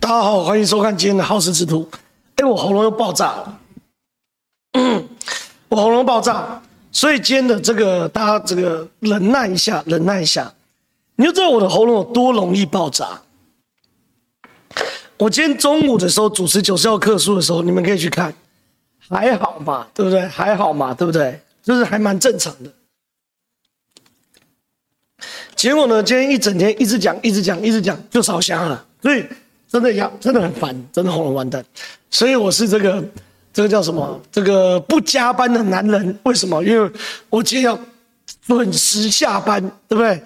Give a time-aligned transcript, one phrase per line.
[0.00, 1.88] 大家好，欢迎收看今天的好事之徒。
[2.36, 3.60] 哎，我喉咙又爆炸了。
[5.68, 10.52] 我喉咙爆炸，所以今天的这个大家这个忍耐一下，忍耐一下。
[11.16, 13.20] 你就知道我的喉咙有多容易爆炸。
[15.18, 18.34] 我今天中午的时候主持九十号课书的时候，你们可以去看，
[19.08, 20.26] 还好嘛，对不对？
[20.26, 21.40] 还好嘛，对不对？
[21.62, 22.72] 就是还蛮正常的。
[25.54, 28.84] 结果呢，今天一整天一直讲，一直讲，一直讲，就烧香了。
[29.06, 29.24] 所以
[29.70, 31.64] 真的要真的很烦，真的喉咙完蛋。
[32.10, 33.00] 所以我是这个
[33.52, 34.20] 这个叫什么？
[34.32, 36.18] 这个不加班的男人。
[36.24, 36.60] 为什么？
[36.64, 36.90] 因为
[37.30, 37.78] 我今天要
[38.44, 40.20] 准时下班，对不对？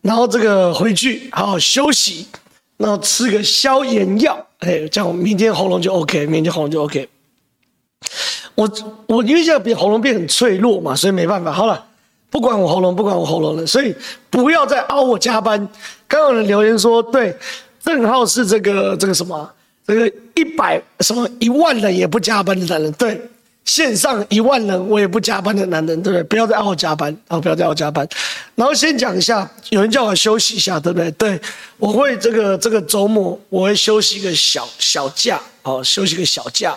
[0.00, 2.26] 然后这个回去好好休息，
[2.78, 7.06] 然后吃个消炎药，哎，这样明天喉咙就 OK，明天喉咙就 OK。
[8.54, 8.70] 我
[9.08, 11.52] 我因为现在比喉咙变很脆弱嘛，所以没办法。
[11.52, 11.84] 好了。
[12.30, 13.94] 不管我喉咙，不管我喉咙了，所以
[14.30, 15.68] 不要再凹我加班。
[16.08, 17.36] 刚有人留言说，对，
[17.84, 19.50] 正好是这个这个什么，
[19.86, 23.20] 这个一百什么一万人也不加班的男人，对，
[23.64, 26.22] 线上一万人我也不加班的男人，对不对？
[26.24, 28.08] 不要再凹我加班，然后不要再凹我加班。
[28.54, 31.10] 然后先讲一下，有人叫我休息一下，对不对？
[31.12, 31.40] 对，
[31.78, 36.76] 我会这个这个周末我会休息一个小小假，哦，休息个小假。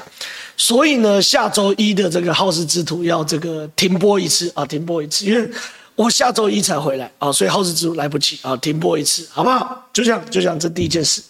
[0.58, 5.50] 所以呢，下周一的这个好事之徒要这个停播一次啊，停播一次，因为
[5.96, 9.88] 我下周一才回来啊，所以后日之来不及啊，停播一次，好不好？
[9.94, 11.22] 就这样，就这样，这第一件事。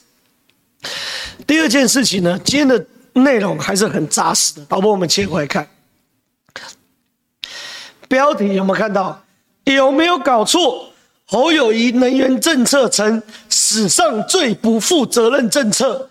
[1.45, 5.67] 第二件事情呢，今天的内容还是很扎实的，导播我们切回来看，
[8.07, 9.23] 标题有没有看到？
[9.65, 10.91] 有没有搞错？
[11.27, 16.09] 侯友谊能源政策成史上最不负责任政策，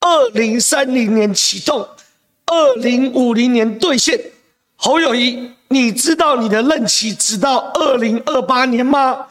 [0.00, 1.86] 二零三零年启动。
[2.46, 4.18] 二零五零年兑现，
[4.80, 9.26] 侯友宜，你知道你的任期直到二零二八年吗？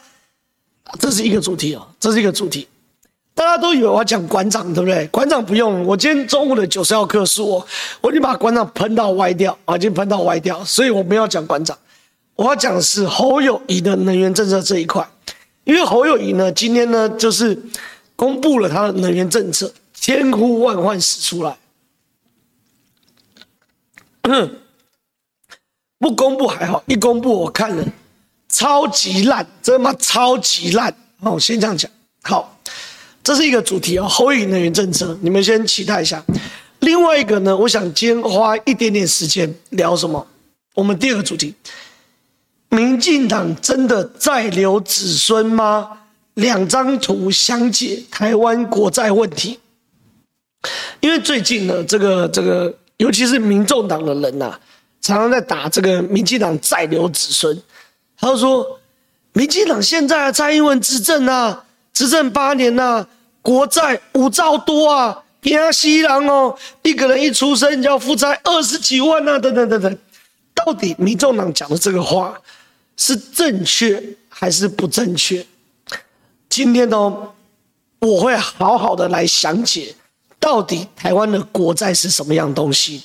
[1.00, 2.68] 这是一个主题哦，这是一个主题。
[3.34, 5.08] 大家都以为我要讲馆长，对不对？
[5.08, 7.68] 馆长不用，我今天中午的九十号课书，我
[8.02, 11.78] 我已经把馆长喷到歪掉，啊，已经喷到歪掉，所以我没有讲馆长。
[12.36, 15.08] 我要讲的是侯友宜的能源政策这一块，
[15.64, 17.58] 因为侯友宜呢，今天呢就是
[18.18, 21.58] 公布了他的能源政策，千呼万唤始出来。
[26.00, 27.84] 不公布还好，一公布我看了，
[28.50, 29.96] 超级烂，真的？
[29.96, 30.96] 超级烂。
[31.20, 31.90] 好，我先这样讲。
[32.22, 32.60] 好，
[33.24, 36.24] 这是一个主题哦，侯友宜能源政策，你们先期待一下。
[36.80, 40.26] 另外一个呢，我想今花一点点时间聊什么？
[40.76, 41.56] 我们第二个主题，
[42.70, 46.02] 民进党真的在留子孙吗？
[46.36, 49.60] 两张图详解台湾国债问题。
[51.00, 52.78] 因为最近呢，这个这个。
[52.98, 54.60] 尤其是民众党的人呐、啊，
[55.02, 57.62] 常常在打这个民进党再留子孙。
[58.20, 58.80] 他就说，
[59.34, 63.08] 民进党现在蔡英文执政啊，执政八年呐、啊，
[63.42, 69.98] 国债五兆多啊，偏西郎哦，一个人一出生就要负债二十几万啊，等等等等。
[70.56, 72.36] 到底民众党讲的这个话
[72.98, 75.46] 是正确还是不正确？
[76.50, 76.98] 今天呢，
[78.00, 79.94] 我会好好的来详解。
[80.40, 83.04] 到底台湾的国债是什么样东西？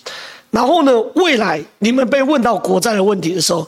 [0.53, 3.67] 然后呢，未来你们被问到国债的问题的时候，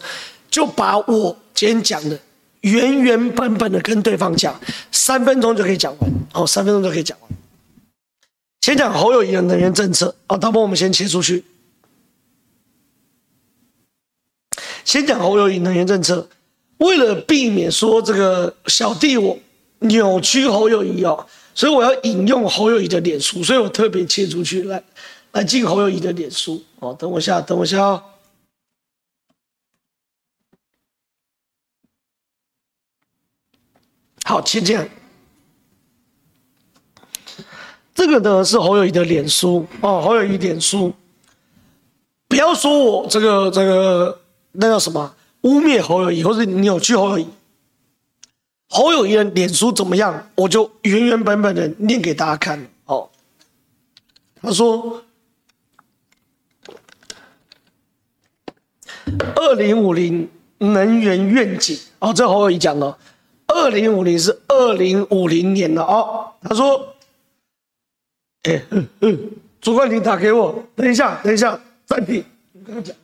[0.51, 2.21] 就把我今天讲的
[2.61, 4.55] 原原本本的跟对方讲，
[4.93, 6.11] 三分钟就可以讲完。
[6.35, 7.31] 哦，三分钟就可以讲完。
[8.61, 10.15] 先讲侯友宜的能源政策。
[10.29, 11.43] 哦，导播，我们先切出去。
[14.85, 16.29] 先讲侯友宜能源政策，
[16.77, 19.39] 为了避免说这个小弟我
[19.79, 21.27] 扭曲侯友宜哦。
[21.55, 24.83] 所以我要引用侯友宜的脸书，所以我特别切出去来，
[25.35, 26.63] 来进侯友谊的脸书。
[26.79, 28.03] 哦，等我一下，等我一下哦。
[34.25, 34.89] 好，切进。
[37.95, 40.93] 这个呢是侯友谊的脸书哦，侯友谊脸书。
[42.29, 44.21] 不要说我这个这个
[44.53, 47.29] 那叫什么污蔑侯友谊，或者扭曲侯友谊。
[48.69, 50.31] 侯友谊的脸书怎么样？
[50.37, 52.69] 我就原原本本的念给大家看。
[52.87, 53.11] 哦，
[54.41, 55.04] 他说
[59.37, 60.29] ：“二零五零
[60.59, 62.97] 能源愿景。”哦，这侯友宜讲的。
[63.47, 66.33] 二零五零是二零五零年了哦。
[66.43, 66.95] 他说
[68.45, 68.63] ：“哎，
[69.61, 70.65] 主管，你打给我。
[70.75, 72.25] 等一下，等一下，暂停。
[72.53, 72.97] 你跟他讲。”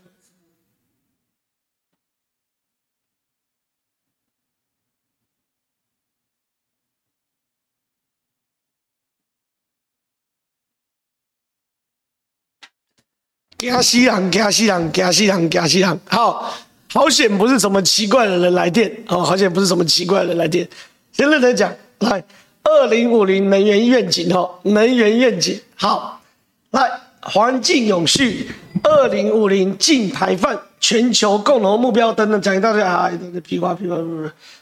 [13.61, 15.99] 加西郎，加西郎，加西郎，加西郎。
[16.07, 16.51] 好，
[16.95, 20.67] 好险不是什么奇怪的人来电哦，好险不是什么奇怪的人来电。
[21.13, 22.25] 先认真讲，来，
[22.65, 26.23] 二零五零能源愿景哦，能源愿景好，
[26.71, 26.91] 来
[27.21, 28.51] 环境永续，
[28.83, 33.97] 二零五零净排放全球共同目标等等，讲一大堆啊，一堆屁话屁话，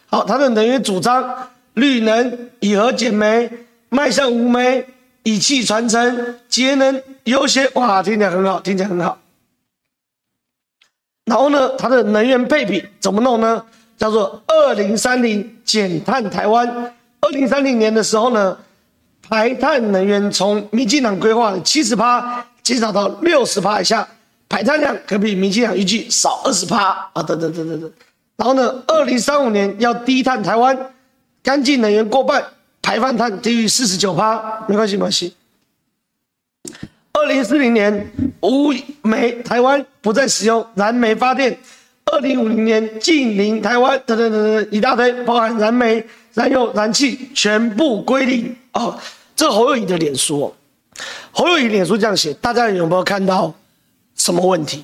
[0.07, 3.49] 好，他的能源主张，绿能、以核减煤、
[3.91, 4.85] 迈向无煤、
[5.29, 9.19] 以气传承、节能优先，哇，听起来很好，听起来很好。
[11.27, 13.63] 然后呢，它的能源配比怎么弄呢？
[13.99, 16.67] 叫做二零三零减碳台湾。
[17.21, 18.57] 二零三零年的时候呢，
[19.29, 24.09] 排碳能源从民进党规划的七十趴减少到六十趴以下，
[24.49, 27.93] 排碳量可比民进党预计少二十趴啊，等等等等等。
[28.39, 30.95] 然后呢，二零三五年要低碳台湾，
[31.43, 32.43] 干净能源过半，
[32.89, 35.35] 排放碳低于四十九趴，没关系，没关系。
[37.13, 41.59] 二零四零年无煤，台湾不再使用燃煤发电。
[42.07, 46.03] 二零五零年净零台湾，等等等等一大堆，包含燃煤、
[46.33, 48.57] 燃油、燃气全部归零。
[48.73, 48.99] 哦，
[49.37, 50.55] 这侯友宜的脸书哦，
[51.31, 53.55] 侯友宜脸书这样写，大家有没有看到
[54.15, 54.83] 什么问题？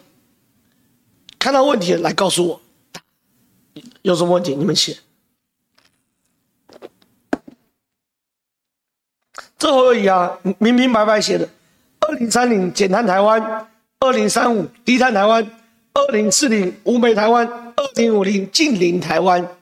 [1.39, 2.61] 看到问题来告诉我，
[4.03, 4.55] 有什么问题？
[4.55, 4.95] 你们写。
[9.65, 11.49] 这侯友宜啊，明明白白写的。
[12.01, 13.67] 二零三零减碳台湾，
[14.01, 15.43] 二零三五低碳台湾，
[15.95, 19.57] 二零四零无煤台湾，二零五零净零台湾。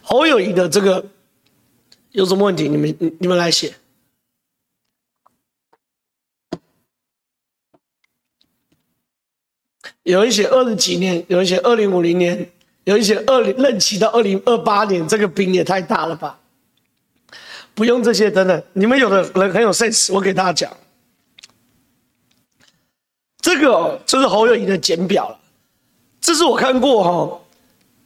[0.00, 1.04] 侯友谊的这个
[2.12, 2.70] 有什么问题？
[2.70, 3.74] 你们你们来写。
[10.04, 12.50] 有人写二十几年，有人写二零五零年，
[12.84, 16.39] 有人写二零任期到二零二八年，这个饼也太大了吧？
[17.80, 20.70] 不用这些，等等，你们有的人很有 sense，我给大家讲。
[23.40, 25.38] 这个哦，就是侯友宜的简表了。
[26.20, 27.40] 这是我看过哈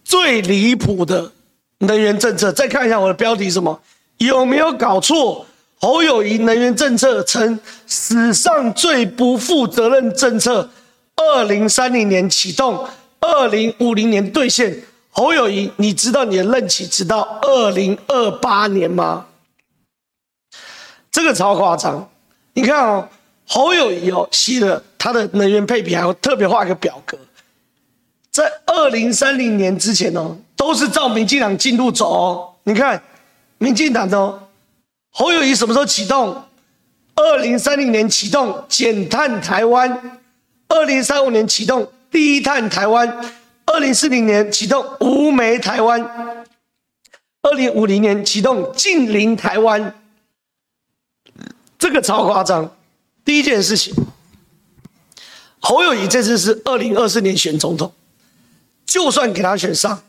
[0.05, 1.33] 最离谱的
[1.79, 2.53] 能源政策。
[2.53, 3.81] 再看一下我的标题，什么？
[4.19, 5.45] 有没有搞错？
[5.81, 10.71] 侯友宜能源政策称史上最不负责任政策，
[11.17, 12.87] 二零三零年启动，
[13.19, 14.85] 二零五零年兑现。
[15.11, 19.27] 侯友谊，你知道你的任期直到二零二八年吗？
[21.15, 22.11] 这个超夸张。
[22.55, 23.09] 你看哦，
[23.47, 24.83] 侯友宜哦，吸了。
[24.99, 27.17] 他的能源配比还有特别画一个表格，
[28.33, 32.55] 在二零三零年之前哦，都是照民进党进度走哦。
[32.65, 33.01] 你看，
[33.59, 34.49] 民进党的，
[35.11, 36.43] 侯友宜什么时候启动？
[37.15, 40.19] 二零三零年启动减碳台湾，
[40.67, 43.07] 二零三五年启动低碳台湾，
[43.67, 46.03] 二零四零年启动无煤台湾，
[47.43, 49.95] 二零五零年启动净零台湾。
[51.85, 52.75] 这个超夸张。
[53.27, 53.95] 第一件事情。
[55.61, 57.93] 侯友宜这次是二零二四年选总统，
[58.87, 60.03] 就算给他选上，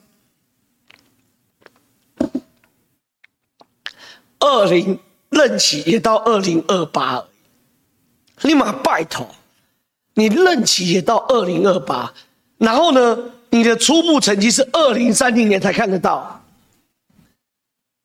[4.40, 4.98] 二零
[5.30, 7.28] 任期也到二零二八而
[8.42, 8.48] 已。
[8.48, 9.28] 立马拜托，
[10.14, 12.14] 你任期也到二零二八，
[12.58, 13.18] 然后呢，
[13.50, 16.42] 你的初步成绩是二零三零年才看得到，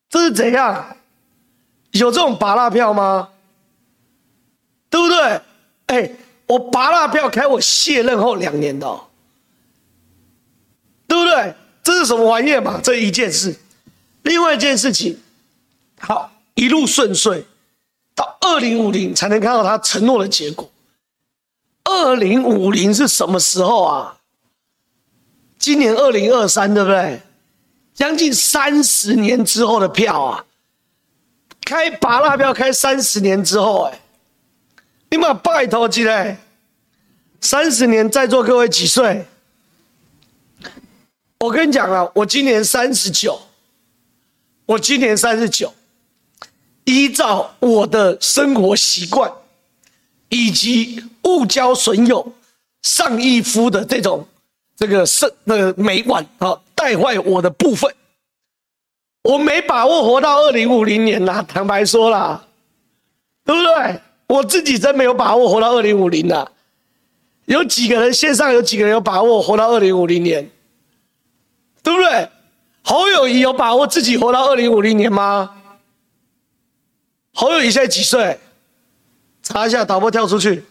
[0.08, 0.96] 这是怎样？
[1.92, 3.28] 有这种芭乐票吗？
[4.90, 5.40] 对不对？
[5.86, 6.10] 哎。
[6.50, 9.06] 我拔辣票开我卸任后两年的，哦，
[11.06, 11.54] 对不对？
[11.80, 12.80] 这是什么玩意嘛？
[12.82, 13.56] 这一件事，
[14.22, 15.16] 另外一件事情，
[16.00, 17.44] 好，一路顺遂，
[18.16, 20.68] 到二零五零才能看到他承诺的结果。
[21.84, 24.16] 二零五零是什么时候啊？
[25.56, 27.22] 今年二零二三，对不对？
[27.94, 30.44] 将近三十年之后的票啊！
[31.64, 34.00] 开拔辣票开三十年之后，哎。
[35.10, 36.38] 你妈拜托起来！
[37.40, 39.26] 三十年在座各位几岁？
[41.40, 43.40] 我跟你讲啊，我今年三十九，
[44.66, 45.74] 我今年三十九，
[46.84, 49.32] 依照我的生活习惯
[50.28, 52.32] 以及物交损友
[52.82, 54.28] 上一夫的这种
[54.76, 57.92] 这个是那个每晚啊带坏我的部分，
[59.22, 62.46] 我没把握活到二零五零年呐，坦白说啦，
[63.44, 64.00] 对不对？
[64.30, 66.52] 我自己真没有把握活到二零五零的，
[67.46, 70.48] 有几个人线上有几个人有把握活到二零五零年，
[71.82, 72.28] 对不对？
[72.82, 75.50] 侯友谊有把握自己活到二零五零年吗？
[77.32, 78.38] 侯友谊现在几岁？
[79.42, 80.62] 查一下，导播跳出去。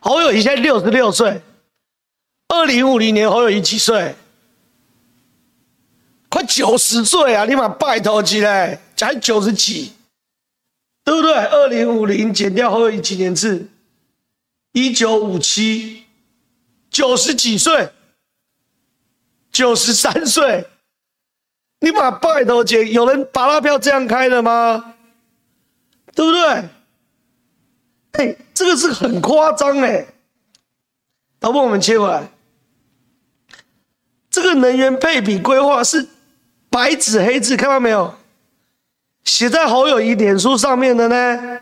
[0.00, 1.40] 侯友谊现在六十六岁，
[2.48, 4.14] 二零五零年侯友谊几岁？
[6.28, 9.92] 快九十岁啊，你妈拜托起来，才九十几，
[11.04, 11.32] 对不对？
[11.32, 13.68] 二零五零减掉侯友宜几年次？
[14.72, 16.04] 一九五七，
[16.88, 17.90] 九十几岁，
[19.50, 20.68] 九十三岁，
[21.80, 24.94] 你把拜托姐，有人把拉票这样开的吗？
[26.14, 26.68] 对不对？
[28.12, 30.06] 哎，这个是很夸张哎。
[31.38, 32.30] 导播，我们切回来，
[34.30, 36.06] 这个能源配比规划是
[36.68, 38.14] 白纸黑字，看到没有？
[39.24, 41.60] 写在侯友宜脸书上面的呢。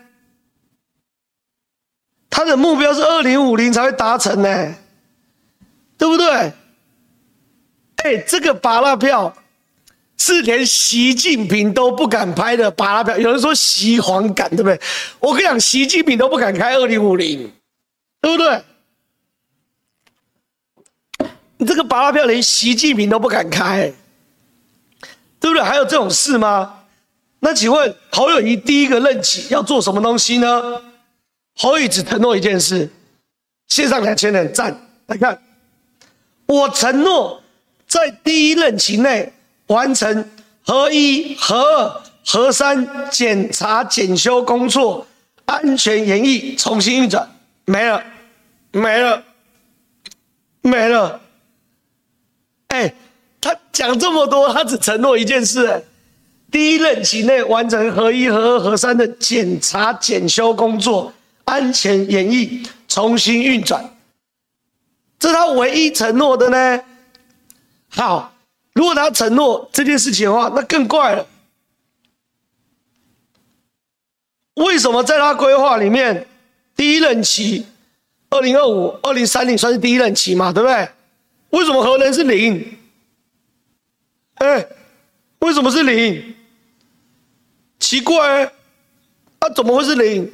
[2.29, 4.75] 他的目标是二零五零才会达成呢，
[5.97, 6.53] 对不对？
[7.97, 9.33] 哎，这个芭乐票
[10.19, 13.17] 是连习近平都不敢拍的巴拉票。
[13.17, 14.79] 有人说习黄敢，对不对？
[15.19, 17.51] 我跟你讲，习近平都不敢开二零五零，
[18.21, 18.61] 对不对？
[21.57, 23.91] 你这个巴拉票连习近平都不敢开，
[25.39, 25.63] 对不对？
[25.63, 26.75] 还有这种事吗？
[27.39, 30.81] 那请问侯友宜第一个任期要做什么东西呢？
[31.55, 32.89] 侯友宜只承诺一件事，
[33.67, 35.41] 线上两千人赞来看，
[36.45, 37.41] 我承诺
[37.87, 39.31] 在第一任期内
[39.69, 40.29] 完成
[40.63, 45.07] 核一、核二、核三检查检修工作，
[45.45, 47.27] 安全演绎重新运转，
[47.65, 48.03] 没了，
[48.71, 49.23] 没了，
[50.61, 51.19] 没了。
[52.67, 52.93] 哎，
[53.41, 55.83] 他讲这么多，他只承诺一件事，
[56.51, 61.11] 第一任期内完成核一、核二、核三的检查检修工作。
[61.45, 63.97] 安全演绎，重新运转，
[65.17, 66.79] 这是他唯一承诺的呢。
[67.89, 68.31] 好，
[68.79, 71.27] 如果他承诺这件事情的话，那更怪了。
[74.53, 76.25] 为什么在他规划里面，
[76.77, 77.65] 第一任期
[78.29, 80.53] 二零二五、二零三零算是第一任期嘛？
[80.53, 80.87] 对不对？
[81.49, 82.77] 为什么核能是零？
[84.35, 84.65] 哎，
[85.39, 86.33] 为什么是零？
[87.81, 88.45] 奇怪，
[89.39, 90.31] 啊，怎么会是零？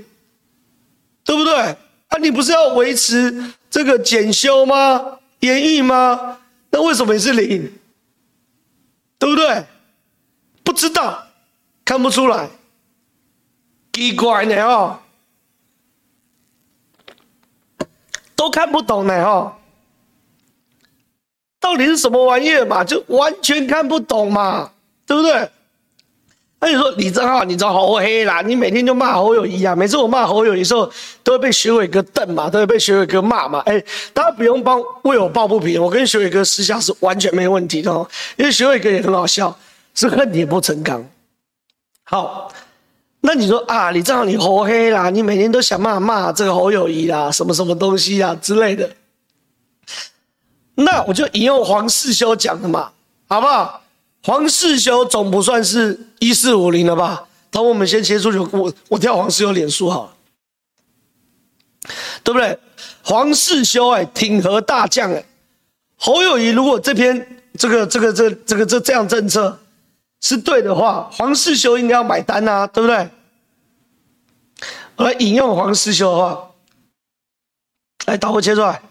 [1.24, 1.56] 对不对？
[1.56, 5.18] 啊，你不是要维持这个检修吗？
[5.40, 6.38] 延役吗？
[6.70, 7.74] 那为什么也是零？
[9.18, 9.66] 对不对？
[10.64, 11.26] 不知道，
[11.84, 12.50] 看不出来，
[13.94, 15.00] 奇怪呢哦，
[18.36, 19.56] 都看不懂呢哦，
[21.60, 22.84] 到底是什么玩意儿嘛？
[22.84, 24.72] 就完全看不懂嘛，
[25.06, 25.50] 对不对？
[26.60, 28.42] 那你说李正浩，你知道好黑啦！
[28.42, 30.90] 你每天就骂侯友谊啊，每次我骂侯友谊的时候，
[31.22, 33.60] 都会被学伟哥瞪嘛，都会被学伟哥骂嘛。
[33.66, 33.84] 哎，
[34.14, 38.08] 大家不用帮为我抱不平，我跟学伟哥私下是完全没问题的哦，
[38.38, 39.56] 因为学伟哥也很好笑，
[39.94, 41.06] 是恨铁不成钢。
[42.06, 42.52] 好，
[43.22, 48.90] 那你说啊，李正浩你好黑啦，你每天都想骂骂这个侯友谊啦，什么什么东西啊之类的，
[50.76, 52.92] 那我就引用黄世修讲的嘛，
[53.28, 53.82] 好不好？
[54.26, 57.28] 黄世修总不算是一四五零了吧？
[57.52, 60.16] 等我们先切出去，我我跳黄世修脸书好了，
[62.24, 62.58] 对不对？
[63.04, 65.24] 黄世修哎，挺和大将哎，
[65.96, 69.60] 侯友谊如果这篇这个这个这这个这这样政策
[70.22, 73.08] 是对的话，黄世修应该要买单、啊，对不对？
[74.96, 76.50] 我来引用黄世修的话，
[78.08, 78.82] 来导播切出来，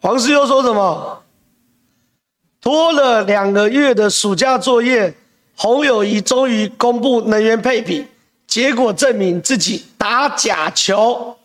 [0.00, 1.15] 黄世修说什么？
[2.66, 5.14] 拖了两个月的暑假作业，
[5.54, 8.04] 侯友谊终于公布能源配比，
[8.48, 11.36] 结果证明自己打假球。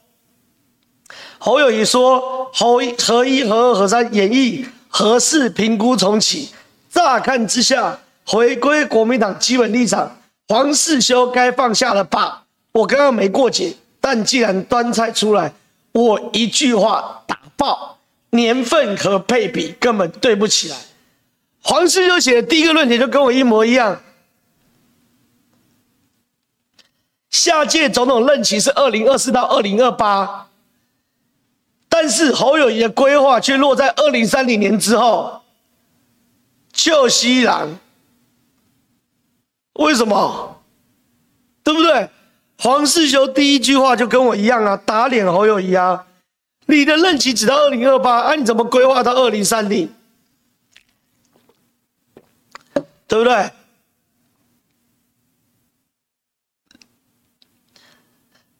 [1.38, 6.50] 侯友谊说：“侯合一、核二、核三延役，核四评估重启。”
[6.90, 10.18] 乍看之下，回归国民党基本立场。
[10.48, 12.42] 黄世修该放下了吧？
[12.72, 15.54] 我刚刚没过节，但既然端菜出来，
[15.92, 18.00] 我一句话打爆：
[18.32, 20.76] 年份和配比根本对不起来。
[21.62, 24.02] 黄世修写的第一个论点就跟我一模一样。
[27.30, 30.48] 下届总统任期是二零二四到二零二八，
[31.88, 35.40] 但是侯友谊的规划却落在二零三零年之后。
[36.74, 37.78] 就西郎，
[39.74, 40.62] 为什么？
[41.64, 42.10] 对不对？
[42.58, 46.06] 黄世修第一句话就跟我一样啊，打脸侯友谊啊！
[46.68, 49.94] 你的任期只到二零二八，啊，你怎么规划到二零三零？
[53.12, 53.52] 对不对？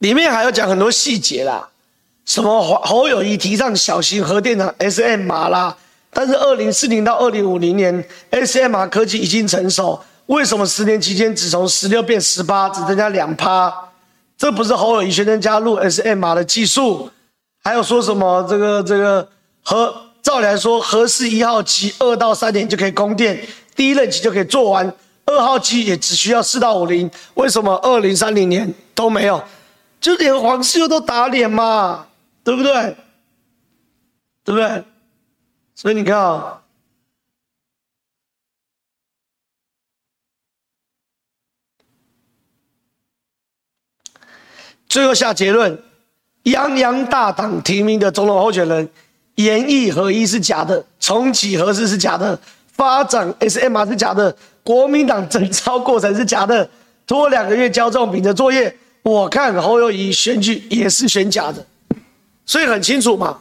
[0.00, 1.70] 里面还要讲很多细节啦，
[2.26, 5.74] 什么侯友谊提倡小型核电厂 SMR 啦，
[6.10, 13.72] 但是二零四零到二零五零年 SMR 科技已经成熟，为什么十年期间只从十六变十八，只增加两趴？
[14.36, 17.10] 这不是侯友谊宣称加入 SMR 的技术？
[17.64, 19.26] 还有说什么这个这个
[19.62, 29.42] 核照理来说，核四一号机二到三年就可以供电，第一任期就可以做完，二号机也只需要四到五零，为什么二零三零年都没有？
[30.00, 32.06] 就连黄世祐都打脸嘛，
[32.42, 32.96] 对不对？
[34.44, 34.84] 对不对？
[35.74, 36.58] 所以你看啊。
[44.88, 45.82] 最后下结论：
[46.44, 48.90] 泱泱大党提名的总统候选人，
[49.36, 52.38] 研议合一是假的，重启合四是假的，
[52.82, 56.68] 发展 SMR 是假的，国民党征召过程是假的，
[57.06, 61.64] 拖两个月交这种丙的作业，我看侯友宜选举也是选假的，
[62.44, 63.38] 所以很清楚嘛，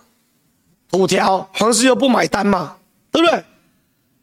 [0.92, 2.76] 土条黄世又不买单嘛，
[3.12, 3.44] 对不对？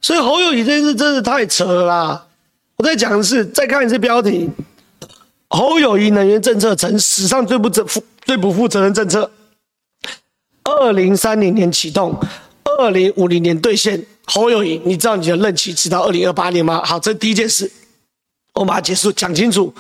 [0.00, 2.26] 所以侯友宜这件事真是太扯了啦！
[2.76, 4.48] 我再讲的是，再看一次标题。
[5.48, 9.28] 侯友宜能源政策成史上最不责负最不负责任政策。
[10.62, 12.14] 二零三零年启动，
[12.62, 14.06] 二零五零年兑现。
[14.28, 16.84] 侯友宜，你知道你的任期直到二零二八年吗？
[16.84, 17.70] 好，这第一件事，
[18.52, 19.74] 我们把它结束，讲清楚，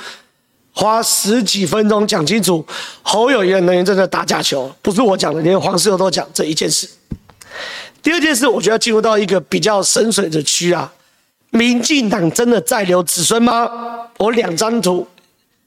[0.72, 2.66] 花十几分钟讲清楚。
[3.02, 6.88] 侯友宜的能源政策打假球，不是我讲的，连黄世祐都讲这一件事。
[8.02, 10.92] 第二件事，我觉得要进入到一个比较深水的区啊。
[11.50, 13.68] 民进党真的在留子孙吗？
[14.16, 15.06] 我两张图。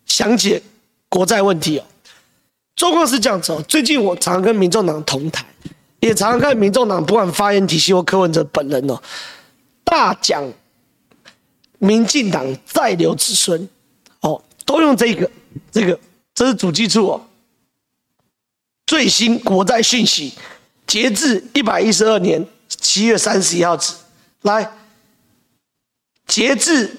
[0.07, 0.61] 详解
[1.07, 1.85] 国债问题哦，
[2.75, 3.63] 状况是这样子哦。
[3.65, 5.45] 最近我常跟民众党同台，
[6.01, 9.01] 也常常看民众党不管发言体系或柯文哲本人哦，
[9.83, 10.43] 大讲
[11.79, 13.69] 民进党在留子孙
[14.19, 15.29] 哦，都用这个
[15.71, 15.99] 这个，
[16.33, 17.27] 这是主计处哦。
[18.85, 20.33] 最新国债讯息，
[20.85, 23.93] 截至一百一十二年七月三十一号止，
[24.41, 24.69] 来，
[26.27, 26.97] 截至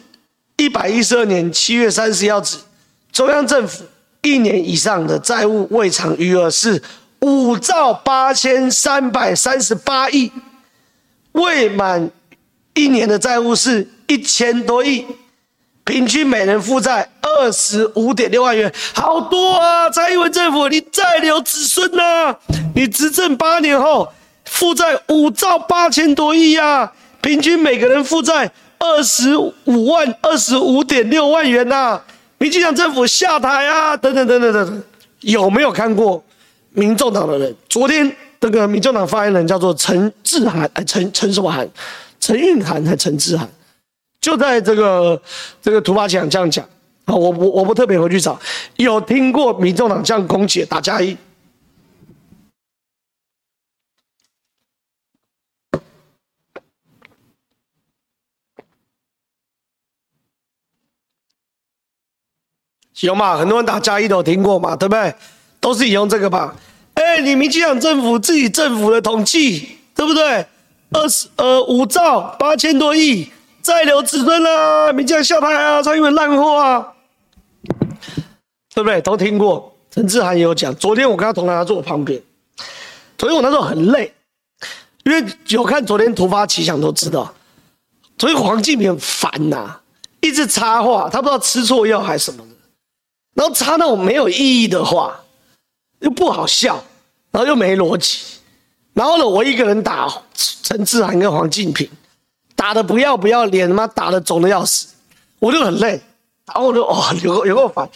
[0.57, 2.57] 一百一十二年七月三十一号止。
[3.11, 3.85] 中央政府
[4.23, 6.83] 一年以上的债务未偿余额是
[7.23, 10.31] 五兆八千三百三十八亿，
[11.33, 12.11] 未满
[12.75, 15.07] 一年的债务是一千多亿，
[15.85, 19.89] 平均每人负债二十五点六万元，好多啊！
[19.89, 22.39] 蔡英文政府，你再留子孙呐、啊？
[22.75, 24.13] 你执政八年后
[24.45, 32.05] 负债五兆八千多亿呀，平均每个人负债二十五万二十五点六万元呐、啊。
[32.39, 33.97] 民进党政府下台啊！
[33.97, 34.83] 等等等等等等，
[35.21, 36.25] 有没有看过
[36.75, 37.55] 民众党的人？
[37.69, 41.69] 昨天这个民众党发言人叫做陈志涵，哎，陈陈什么涵？
[42.19, 43.49] 陈韵涵还陈志涵？
[44.21, 45.21] 就在这个
[45.61, 46.65] 这个突发奇想这样讲
[47.07, 47.15] 啊！
[47.15, 48.39] 我我我不特别回去找，
[48.77, 51.17] 有听过民众党这样攻击打加一。
[63.01, 63.37] 有嘛？
[63.37, 65.13] 很多人打加一都听过嘛，对不对？
[65.63, 66.55] 都是引用这个吧？
[66.95, 70.45] 哎，你民进党政府自己政府的统计，对不对？
[70.91, 73.31] 二十呃五兆八千多亿，
[73.63, 76.93] 再留子孙啊，民进党下台啊，蔡英文烂货啊，
[78.75, 79.01] 对不对？
[79.01, 79.75] 都听过。
[79.91, 82.21] 陈志涵也有讲，昨天我跟他同台，他坐我旁边。
[83.17, 84.13] 昨天我那时候很累，
[85.05, 87.33] 因为有看昨天突发奇想都知道，
[88.19, 89.79] 所以黄敬平很烦呐、
[90.21, 92.51] 一直插话，他不知道吃错药还是什么的。
[93.35, 95.19] 然后插那种没有意义的话，
[96.03, 96.83] 又不好笑，
[97.31, 98.19] 然后又没逻辑，
[98.93, 100.07] 然后呢，我一个人打
[100.63, 101.89] 陈志涵跟黄敬平，
[102.55, 104.89] 打的不要不要脸，他妈打的肿的要死，
[105.39, 106.01] 我就很累，
[106.47, 107.89] 然后我就哦，有有够烦，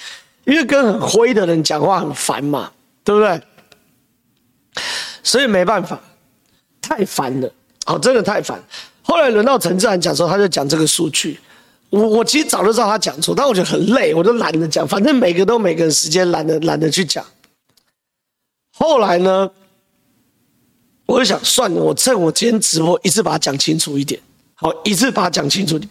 [0.44, 2.70] 因为跟很灰的人讲话很烦嘛，
[3.04, 3.40] 对不对？
[5.22, 6.00] 所以没办法，
[6.80, 7.50] 太烦了，
[7.86, 8.62] 哦，真的太烦。
[9.02, 11.38] 后来轮到陈志涵讲的时候，他就讲这个数据。
[11.90, 14.86] 我我其实早就知道他讲错，但我觉得很累，我就懒得讲。
[14.86, 17.24] 反正每个都每个人时间懒得懒得去讲。
[18.78, 19.50] 后来呢，
[21.06, 24.20] 我就想算了，我趁我今天直播一次把它讲清楚一点。
[24.54, 25.90] 好，一次把它讲清楚点。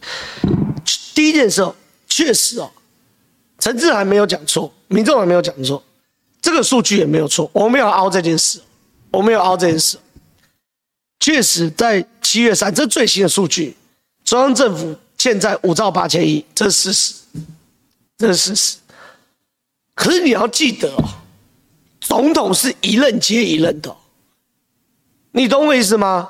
[1.14, 1.68] 第一件事，
[2.08, 2.72] 确实哦，
[3.60, 5.84] 陈志涵没有讲错，民众党没有讲错，
[6.42, 8.62] 这个数据也没有错，我没有凹这件事，
[9.12, 9.98] 我没有凹这件事。
[11.20, 13.76] 确实在七月三，这最新的数据，
[14.24, 14.96] 中央政府。
[15.18, 17.14] 现在五兆八千亿，这是事实，
[18.16, 18.78] 这是事实。
[19.96, 21.04] 可是你要记得哦，
[22.06, 23.96] 总统是一任接一任的，
[25.32, 26.30] 你懂我意思吗？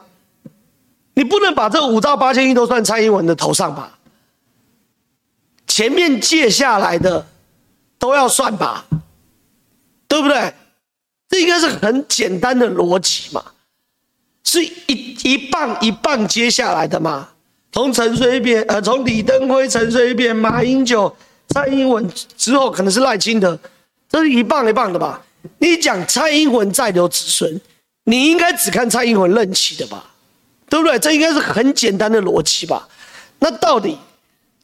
[1.13, 3.97] 你不能把这五兆八千亿都算蔡英文的头上吧？
[5.67, 7.27] 前面借下来的
[7.99, 8.85] 都要算吧，
[10.07, 10.53] 对不对？
[11.27, 13.43] 这应该是很简单的逻辑嘛，
[14.45, 17.29] 是一一棒一棒接下来的嘛。
[17.73, 21.13] 从陈水扁，呃，从李登辉、陈水扁、马英九、
[21.49, 23.59] 蔡英文之后，可能是赖清德，
[24.07, 25.21] 这是一棒一棒的吧？
[25.59, 27.59] 你讲蔡英文在留子孙，
[28.03, 30.11] 你应该只看蔡英文任期的吧？
[30.67, 30.97] 对不对？
[30.97, 32.87] 这应该是很简单的逻辑吧？
[33.39, 33.97] 那到底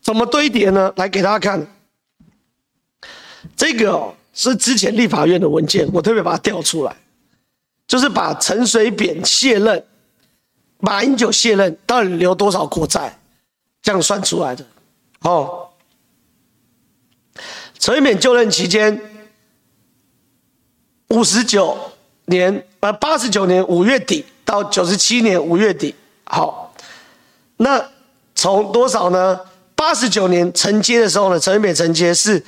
[0.01, 0.91] 怎么堆叠呢？
[0.95, 1.67] 来给大家看，
[3.55, 6.95] 这个哦，是之前立法院的文件，我特别把它调出来，
[7.87, 9.85] 就是把陈水扁卸任、
[10.79, 13.19] 马英九卸任到底留多少国债，
[13.83, 14.65] 这样算出来的。
[15.21, 15.69] 哦，
[17.77, 18.99] 陈水扁就任期间，
[21.11, 21.77] 五十九
[22.25, 25.93] 年呃八十九年五月底到九十七年五月底，
[26.23, 26.73] 好，
[27.57, 27.85] 那
[28.33, 29.39] 从多少呢？
[29.75, 32.41] 八十九年承接的时候呢，陈水扁承接是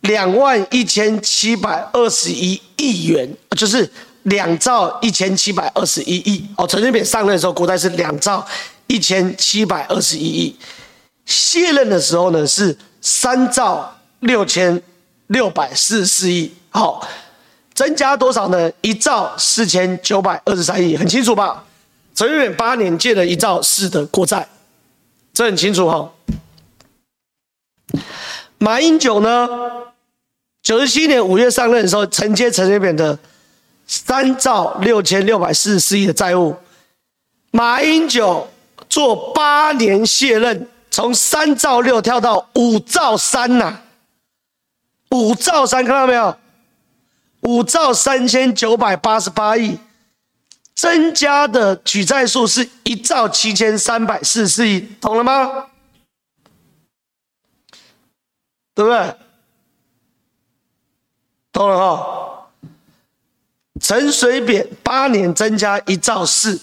[0.00, 3.88] 两万一千七百二十一亿元，就是
[4.22, 6.44] 两兆一千七百二十一亿。
[6.56, 8.44] 哦，陈水扁上任的时候，国债是两兆
[8.86, 10.56] 一千七百二十一亿。
[11.26, 14.82] 卸任的时候呢，是三兆六千
[15.26, 17.06] 六百四十四亿，好，
[17.80, 18.70] 增加多少呢？
[18.82, 21.64] 一兆四千九百二十三亿，很清楚吧？
[22.14, 24.46] 陈水扁八年借了一兆四的国债，
[25.32, 26.12] 这很清楚哈。
[28.58, 29.48] 马英九呢，
[30.62, 33.18] 九十七年五月上任的时候，承接陈水扁的
[33.86, 36.54] 三兆六千六百四十四亿的债务，
[37.50, 38.46] 马英九
[38.90, 40.68] 做八年卸任。
[40.90, 43.80] 从三兆六跳到五兆三呐，
[45.12, 46.36] 五兆三看到没有？
[47.40, 49.78] 五兆三千九百八十八亿，
[50.74, 55.66] 增加的举债数是一兆七千三百四十四亿，懂了吗？
[58.74, 59.16] 对不对？
[61.52, 62.48] 懂了哈。
[63.80, 66.60] 陈水扁八年增加一兆四，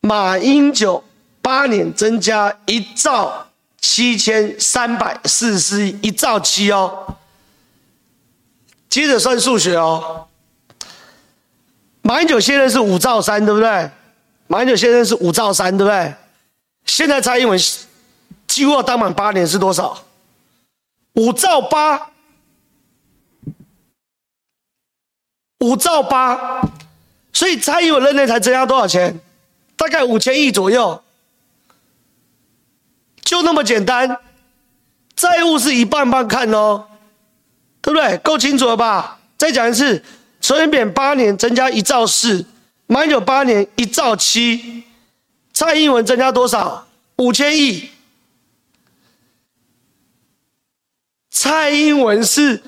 [0.00, 1.04] 马英九。
[1.44, 3.48] 八年增加一兆
[3.80, 7.16] 七千三百四十四亿，一兆七哦。
[8.92, 10.28] 接着算数学哦。
[12.02, 13.90] 马英九现任是五兆三，对不对？
[14.48, 16.14] 马英九现任是五兆三，对不对？
[16.84, 17.58] 现在蔡英文
[18.46, 20.04] 几乎要当满八年是多少？
[21.14, 22.10] 五兆八，
[25.60, 26.60] 五兆八。
[27.32, 29.18] 所以蔡英文任内才增加多少钱？
[29.74, 31.02] 大概五千亿左右。
[33.22, 34.18] 就那么简单，
[35.16, 36.88] 债务是一半半看哦，
[37.82, 38.16] 对不对？
[38.18, 39.18] 够清楚了吧？
[39.36, 40.02] 再讲一次，
[40.40, 42.44] 陈水扁八年增加一兆四，
[42.86, 44.84] 马英九八年一兆七，
[45.52, 46.86] 蔡英文增加多少？
[47.16, 47.90] 五千亿。
[51.30, 52.62] 蔡英文是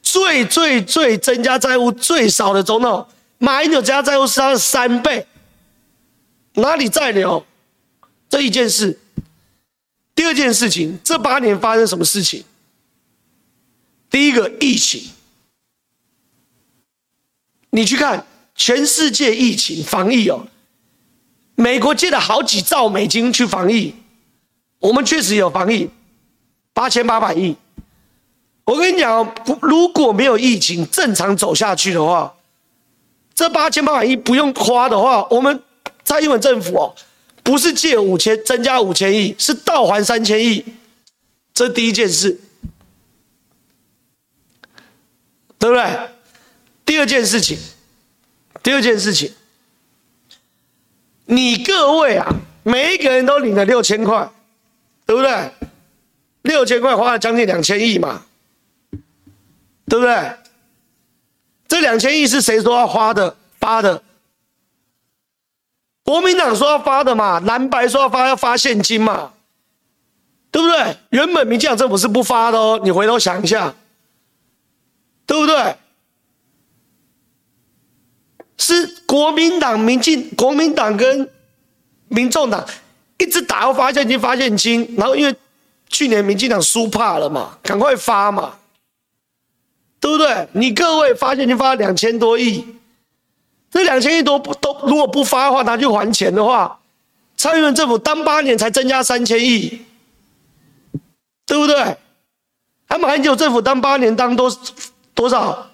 [0.00, 5.26] 最最最增加债务最少的总统，马英九增加债务是他的三倍，
[6.54, 7.44] 哪里在牛？
[8.30, 8.98] 这一件事。
[10.14, 12.44] 第二件事情，这八年发生什么事情？
[14.14, 15.02] 第一个疫情，
[17.70, 18.24] 你去看
[18.54, 20.46] 全世界疫情防疫哦，
[21.56, 23.92] 美国借了好几兆美金去防疫，
[24.78, 25.90] 我们确实有防疫，
[26.72, 27.56] 八千八百亿。
[28.66, 32.32] 我跟你讲，不，如果没有疫情正常走下去的话，
[33.34, 35.60] 这八千八百亿不用花的话，我们
[36.04, 36.94] 蔡英文政府哦。
[37.42, 40.64] 不是借五千增加五千亿，是倒还三千亿，
[41.52, 42.40] 这第一件事，
[45.64, 45.98] 对不对？
[46.84, 47.56] 第二件事情，
[48.62, 49.32] 第二件事情，
[51.24, 52.30] 你各位啊，
[52.62, 54.28] 每一个人都领了六千块，
[55.06, 55.50] 对不对？
[56.42, 58.26] 六千块花了将近两千亿嘛，
[59.86, 60.36] 对不对？
[61.66, 64.02] 这两千亿是谁说要花的发的？
[66.02, 69.32] 国民党说要发的嘛，蓝白说要发要发现金嘛，
[70.50, 70.98] 对不对？
[71.08, 73.74] 原本民进党政府是不发的哦，你回头想一下，
[75.26, 75.76] 对不对？
[78.56, 81.28] 是国民党、民进、国民党跟
[82.08, 82.64] 民众党
[83.18, 85.34] 一直打要发现金、发现金，然后因为
[85.88, 88.54] 去年民进党输怕了嘛，赶快发嘛，
[90.00, 90.48] 对不对？
[90.52, 92.64] 你各位发现金发了两千多亿。
[93.70, 96.80] 这两千亿都不都如果不发的话，拿去还钱的话，
[97.36, 99.84] 蔡英文政府当八年才增加三千亿，
[101.44, 101.96] 对不对？
[102.86, 104.48] 他们马英九政府当八年当多
[105.14, 105.70] 多少？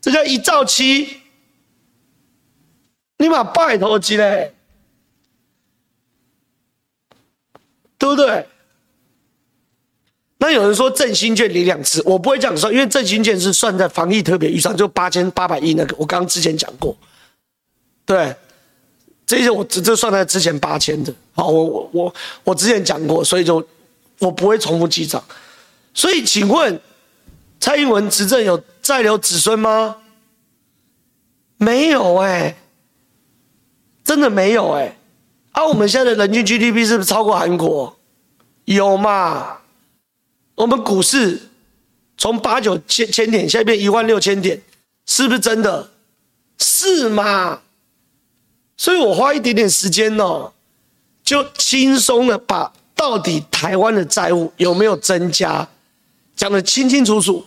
[0.00, 1.20] 这叫一兆七，
[3.18, 4.54] 你把拜托机嘞，
[7.98, 8.46] 对不对？
[10.38, 16.96] 那有人说振兴券领两次，我不会这样说，因为振兴券是算在防疫特别预算，就八千八百亿那个，我刚刚之前讲过。
[18.06, 18.34] 对，
[19.26, 23.62] 这些我这这算在之前八千的，好，我我我我之前讲过，所以就
[24.18, 25.22] 我不会重复记账。
[25.92, 26.80] 所以请问，
[27.60, 28.58] 蔡英文执政有
[28.90, 29.98] 再留子孙吗？
[31.58, 32.56] 没有哎、
[34.02, 34.96] 真的没有哎、
[35.52, 37.96] 啊，我们现在的人均 GDP 是不是超过韩国？
[38.64, 39.58] 有嘛？
[40.56, 41.40] 我们股市
[42.18, 44.60] 从八九千千点，现在变一万六千点，
[45.06, 45.90] 是不是真的？
[46.58, 47.60] 是吗？
[48.76, 50.52] 所以我花一点点时间哦，
[51.22, 55.68] 就轻松的把到底台湾的债务有没有增加
[56.34, 57.44] 讲得清清楚楚。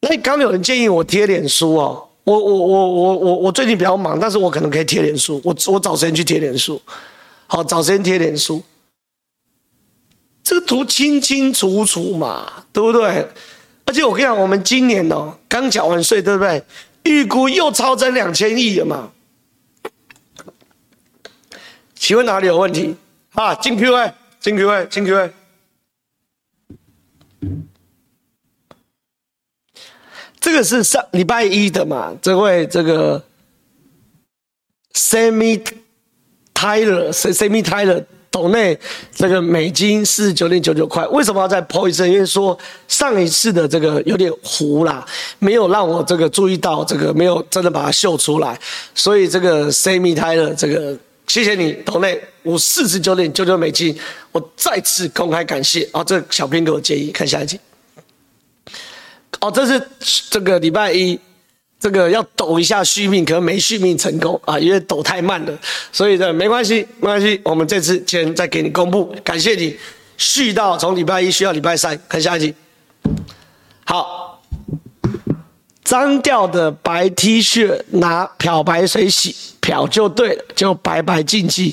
[0.00, 6.80] 那刚有人建议我贴脸书哦，我我我我我我最近比较忙，但是我可能可以贴脸书，我我找时间去贴脸书，
[7.46, 8.62] 好，找时间贴脸书。
[10.42, 13.28] 这个图清清楚楚嘛，对不对？
[13.84, 16.62] 而且我跟你讲，我们今年哦，刚缴完税，对不对？
[17.04, 19.10] 预估又超增两千亿了嘛？
[21.94, 22.94] 请问哪里有问题？
[23.32, 25.32] 啊，进 Q&A，进 Q&A，进 Q&A。
[30.58, 32.12] 个是上礼拜一的嘛？
[32.20, 33.22] 这位这个
[34.94, 35.62] Sammy
[36.54, 38.04] Tyler，Sammy Tyler。
[38.30, 38.78] 斗内
[39.12, 42.06] 这个美金四十九点九九块，为什么要再抛一次？
[42.06, 45.04] 因为说上一次的这个有点糊啦，
[45.38, 48.56] 没有让我这个注意到这个，没有真的把它秀出来，
[48.94, 53.98] 所以这个 Sammy Tyler 这个谢谢你斗内我四十九点九九美金，
[54.30, 56.04] 我再次公开感谢啊！
[56.04, 57.58] 这小编给我建议，看下一集。
[59.40, 59.82] 哦，这是
[60.30, 61.18] 这个礼拜一。
[61.80, 65.58] 这个要抖一下续命，可能没续命成功啊，因为抖太慢了，
[65.92, 69.78] 所以呢，没关系，没关系，我们这次先再给你公布，感谢你
[70.16, 72.52] 续到从礼拜一续到礼拜三，看下一集。
[73.84, 74.42] 好，
[75.84, 81.72] 脏掉的白 T 恤拿漂白水洗，漂就对了，就白白净净，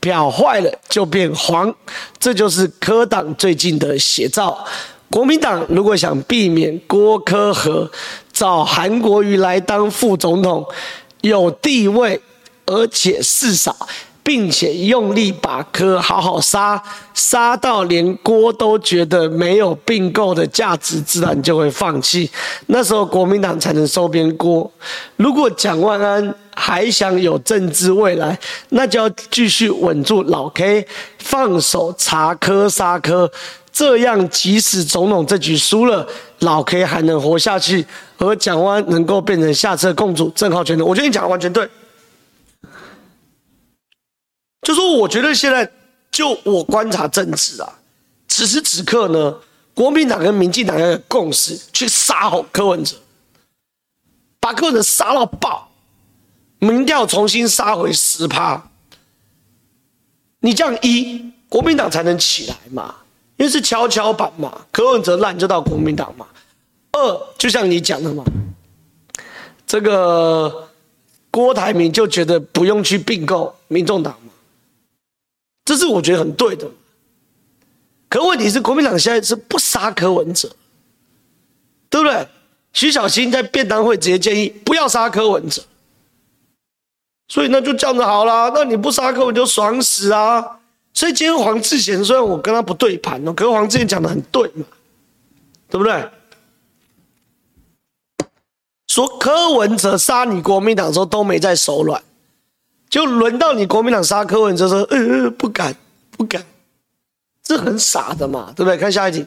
[0.00, 1.74] 漂坏了就变黄，
[2.18, 4.66] 这就是柯党最近的写照。
[5.10, 7.90] 国民党如果想避免郭柯和，
[8.32, 10.66] 找韩国瑜来当副总统，
[11.22, 12.20] 有地位，
[12.66, 13.74] 而且事少，
[14.22, 16.82] 并且用力把科好好杀，
[17.14, 22.28] 杀到连郭都觉得没有并购的价值，自然就会放弃。
[22.66, 24.70] 那时候国民党才能收编郭。
[25.16, 28.38] 如果蒋万安还想有政治未来，
[28.70, 30.86] 那就要继续稳住老 K，
[31.20, 33.30] 放手查科杀科。
[33.76, 36.08] 这样，即使总统这局输了，
[36.38, 37.86] 老 K 还能活下去，
[38.16, 40.88] 而蒋万能够变成下策共主，正好全能。
[40.88, 41.68] 我觉得你讲的完全对。
[44.62, 45.70] 就说我觉得现在，
[46.10, 47.70] 就我观察政治啊，
[48.26, 49.38] 此时此刻呢，
[49.74, 52.96] 国民党跟民进党要有共识，去杀好柯文哲，
[54.40, 55.70] 把柯文哲杀到爆，
[56.60, 58.70] 民调重新杀回十趴，
[60.40, 62.94] 你这样一，国民党才能起来嘛。
[63.36, 66.26] 因为是跷跷板嘛，柯文哲烂就到国民党嘛。
[66.92, 68.24] 二，就像你讲的嘛，
[69.66, 70.68] 这个
[71.30, 74.32] 郭台铭就觉得不用去并购民众党嘛，
[75.64, 76.66] 这是我觉得很对的。
[78.08, 80.50] 可问题是，国民党现在是不杀柯文哲，
[81.90, 82.26] 对不对？
[82.72, 85.62] 徐小新在便当会直接建议不要杀柯文哲，
[87.28, 90.60] 所以那就这样子好了，那你不杀柯文哲爽死啊！
[90.96, 94.64] 所以今天黄智贤虽然我跟他不对盘哦，可是黄智贤讲的很对嘛，
[95.68, 96.08] 对不对？
[98.88, 102.02] 说柯文哲杀你国民党的时候都没在手软，
[102.88, 105.76] 就轮到你国民党杀柯文哲说，呃呃不敢
[106.12, 106.42] 不敢，
[107.42, 108.78] 这很傻的嘛，对不对？
[108.78, 109.26] 看下一题，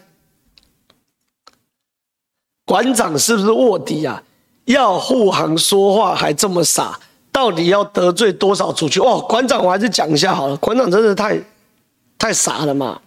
[2.66, 4.24] 馆长是不是卧底啊？
[4.66, 7.00] 要护航说话还这么傻，
[7.32, 9.00] 到底要得罪多少出去？
[9.00, 11.40] 哦，馆长我还是讲一下好了，馆长真的太。
[12.20, 13.02] 太傻了嘛！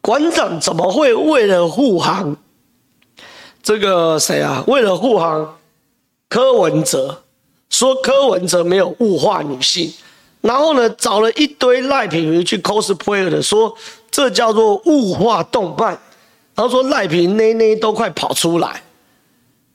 [0.00, 2.34] 馆长怎么会为了护航
[3.62, 4.64] 这个谁啊？
[4.66, 5.58] 为了护航
[6.30, 7.24] 柯文哲，
[7.68, 9.92] 说柯文哲没有物化女性，
[10.40, 13.76] 然后呢，找了一堆赖品妤去 cosplay 的，说
[14.10, 16.00] 这叫做物化动漫。
[16.58, 18.82] 然后说赖皮内内都快跑出来，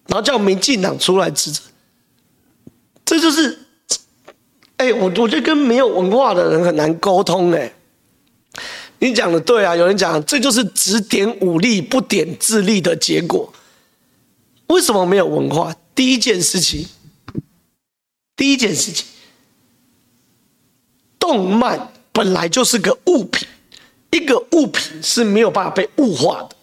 [0.08, 1.62] 然后叫民进党出来支持，
[3.06, 3.58] 这就是，
[4.76, 7.74] 哎，我我觉得跟没有文化的人很难沟通哎。
[9.00, 13.54] 你讲的对啊，有人讲这就是只点武力不点智力的结果。
[14.67, 15.74] 为什么没有文化？
[15.96, 16.86] 第一件事情，
[18.36, 19.06] 第一件事情，
[21.17, 23.48] 动漫本来就是个物品，
[24.12, 26.58] 一个物品是没有办法被物化的。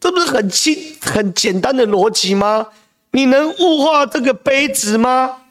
[0.00, 2.68] 这不是很轻、很简单的逻辑吗？
[3.12, 5.42] 你能物化这个杯子吗？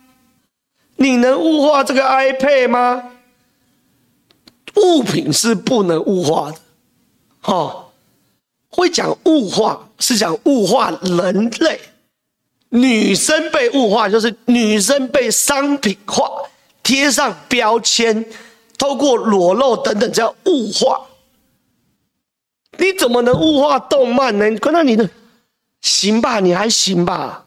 [0.96, 3.04] 你能物化这个 iPad 吗？
[4.76, 6.58] 物品是不能物化的，
[7.46, 7.86] 哦，
[8.70, 11.80] 会讲物化是讲物化人类，
[12.70, 16.30] 女生被物化就是女生被商品化，
[16.84, 18.24] 贴上标签，
[18.78, 21.02] 透过裸露等等叫物化。
[22.78, 24.58] 你怎么能物化动漫呢？
[24.58, 25.10] 看到你的
[25.82, 27.46] 行吧，你还行吧，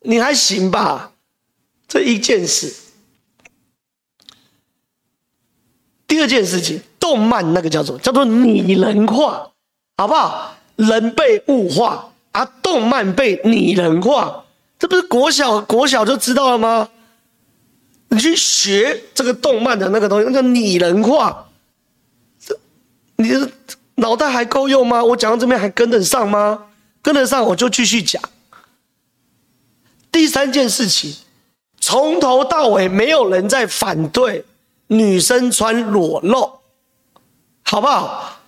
[0.00, 1.12] 你还行吧，
[1.86, 2.74] 这一件事。
[6.06, 9.50] 第二件事情，动漫那个叫做叫做拟人化，
[9.96, 10.56] 好不好？
[10.76, 14.44] 人被物化，啊、动漫被拟人化，
[14.78, 16.88] 这不是国小国小就知道了吗？
[18.08, 21.48] 你去学这个动漫的那个东西，那叫拟人化。
[23.16, 23.50] 你的
[23.96, 25.04] 脑袋还够用吗？
[25.04, 26.66] 我讲到这边还跟得上吗？
[27.02, 28.22] 跟得上我就继续讲。
[30.10, 31.14] 第三件事情，
[31.80, 34.44] 从头到尾没有人在反对。
[34.88, 36.60] 女生穿裸露，
[37.62, 38.38] 好不好？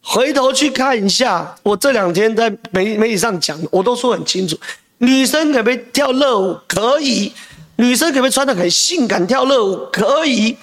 [0.00, 4.56] 回头去看一下，我这两天在媒媒体上讲，我都说很清楚。
[4.98, 6.56] 女生可不可以跳热舞？
[6.68, 7.32] 可以。
[7.76, 9.88] 女生可不可以穿得很性感跳热舞？
[9.92, 10.56] 可以。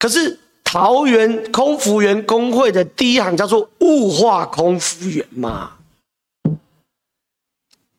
[0.00, 0.38] 可是
[0.72, 5.72] 桃园空服员工会的第一行叫做物化空服员嘛？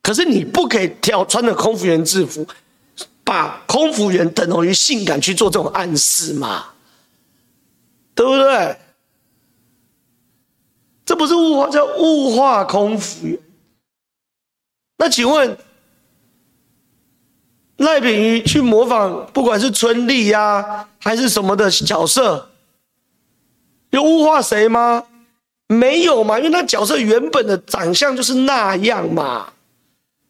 [0.02, 2.44] 可是你不可以跳穿着空服员制服。
[3.22, 6.66] 把空服员等同于性感去做这种暗示嘛？
[8.12, 8.76] 对不对？
[11.06, 13.38] 这不是物化，叫物化空服员。
[14.98, 15.56] 那请问
[17.76, 22.50] 赖品妤去模仿，不管是春丽呀还是什么的角色，
[23.96, 25.04] 有物化谁吗？
[25.68, 29.48] 没有嘛，因为那角色原本的长相就是那样嘛。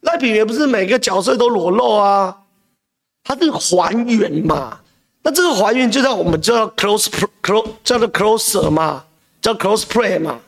[0.03, 2.37] 赖品妤也不是每个角色都裸露啊。
[3.25, 4.79] 他是还原嘛？
[5.23, 7.07] 那这个还原就叫我们叫 close
[7.43, 9.03] close 叫做 closer 嘛，
[9.41, 10.39] 叫 close play 嘛。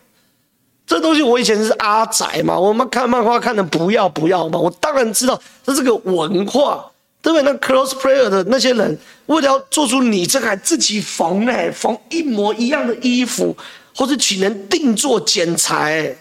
[0.87, 4.59] 这东西我以前是阿宅嘛，我们看漫画看的不要不要嘛。
[4.59, 6.85] 我当然知道这是个文化，
[7.27, 7.43] 对不对？
[7.43, 13.57] 那 close player 的那些人为了要做出你这个还自己缝哎，缝一模一样的衣服，
[13.97, 16.17] 或者请人定做剪裁，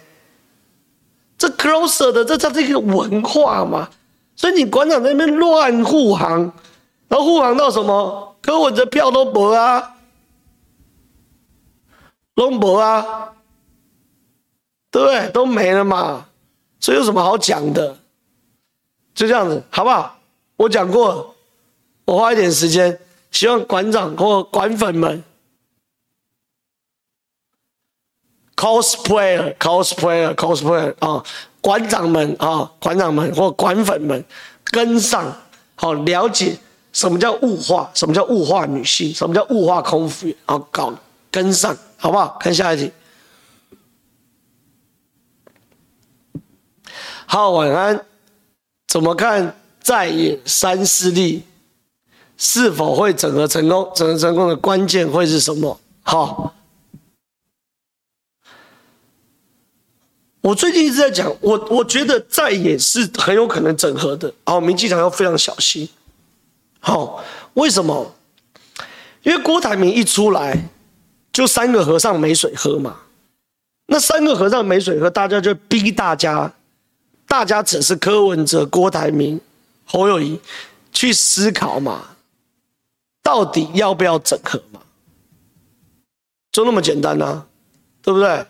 [1.38, 3.88] 这 closer 的这叫这个文化嘛。
[4.36, 6.52] 所以你馆长在那边乱护航，
[7.08, 8.36] 然后护航到什么？
[8.42, 9.98] 柯文哲票都薄啊，
[12.34, 13.30] 都薄啊，
[14.90, 15.30] 对不对？
[15.30, 16.26] 都没了嘛。
[16.80, 17.96] 所以有什么好讲的？
[19.14, 20.15] 就这样子，好不好？
[20.58, 21.36] 我讲过，
[22.06, 23.00] 我花一点时间，
[23.32, 25.24] 希望馆长或馆粉们
[28.56, 31.26] ，cosplayer，cosplayer，cosplayer 啊。
[31.62, 34.24] 馆长们啊，馆长们或馆粉们
[34.66, 35.36] 跟上，
[35.74, 36.56] 好了解
[36.94, 40.94] 什么叫物化，什么叫物化女性，什么叫物化空服员，好搞
[41.32, 42.38] 跟上，好不好？
[42.40, 42.92] 看下一题。
[47.26, 48.06] 好，晚安。
[48.88, 51.44] 怎么看在野三势力
[52.38, 53.88] 是否会整合成功？
[53.94, 55.80] 整合成功的关键会是什么？
[56.02, 56.56] 好。
[60.42, 65.88] 我最近一直在讲，我我觉得在野是很有可能整合的，哦，民进党要非常小心。
[66.80, 68.16] 好，为什么？
[69.22, 70.68] 因为郭台铭一出来，
[71.32, 73.02] 就三个和尚没水喝嘛。
[73.86, 76.52] 那三个和尚没水喝，大家就逼大家，
[77.28, 79.40] 大家只是柯文哲、郭台铭、
[79.86, 80.40] 侯友宜
[80.92, 82.18] 去思考嘛，
[83.24, 84.82] 到底要不要整合嘛？
[86.52, 87.48] 就那么简单啊，
[88.02, 88.46] 对不对？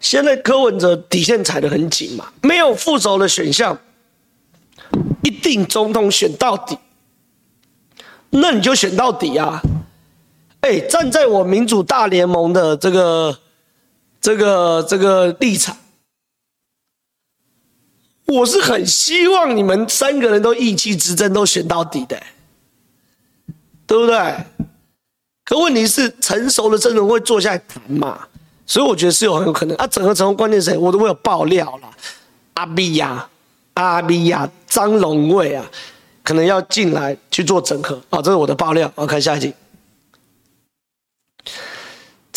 [0.00, 3.78] 现在柯文哲底线踩得很紧嘛，没有副手的选项，
[5.22, 6.78] 一定总统选到底，
[8.30, 9.60] 那你就选到底啊！
[10.60, 13.38] 哎，站在我民主大联盟的这个、
[14.20, 15.76] 这个、这个立场，
[18.28, 22.22] 我是很希望你们三个人都意气之争，都选到底的，
[23.86, 24.34] 对不对？
[25.44, 28.26] 可问题是，成熟的阵容会坐下来谈嘛？
[28.66, 30.76] 所以我觉得是有很有可能啊，整合成功关键是谁？
[30.76, 31.88] 我都会有爆料了，
[32.52, 33.26] 阿比呀、
[33.74, 35.64] 阿比呀、张龙卫啊，
[36.22, 38.92] 可能要进来去做整合啊，这是我的爆料。
[38.94, 39.54] 我看下一题，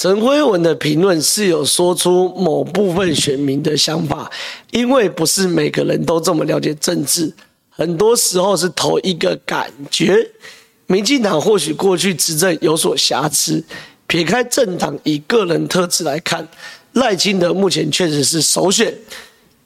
[0.01, 4.27] 陈辉文的评论是有说出某部分选民的想法，
[4.71, 7.31] 因为不是每个人都这么了解政治，
[7.69, 10.27] 很多时候是投一个感觉。
[10.87, 13.63] 民进党或许过去执政有所瑕疵。
[14.07, 16.47] 撇开政党以个人特质来看，
[16.93, 18.91] 赖清德目前确实是首选，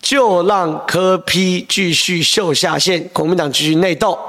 [0.02, 4.20] 就让柯批继续秀下限，国民党继续内斗，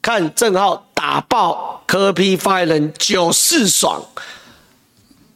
[0.00, 4.02] 看正浩打爆柯批发言人九四爽。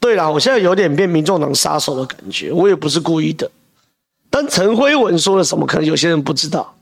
[0.03, 3.49] 对了，我现在有点变民众党杀手的感觉，我也不是故意的。
[4.29, 6.75] 但陈辉文说了什么，可能有些人不知道。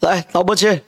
[0.00, 0.82] 来，老伯切，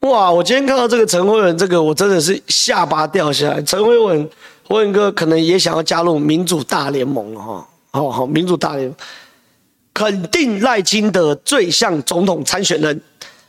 [0.00, 0.32] 哇！
[0.32, 3.60] 我今天看到这个陈辉文，这个我真的是下巴掉下来。
[3.60, 4.30] 陈辉文，
[4.64, 8.96] 辉文哥可能也想要加入民主大联盟哈，好好，民主大联盟，
[9.92, 12.98] 肯定赖清德最像总统参选人。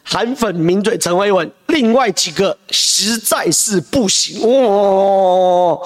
[0.09, 5.85] 韩粉名嘴陈辉文，另外几个实在是不行哦。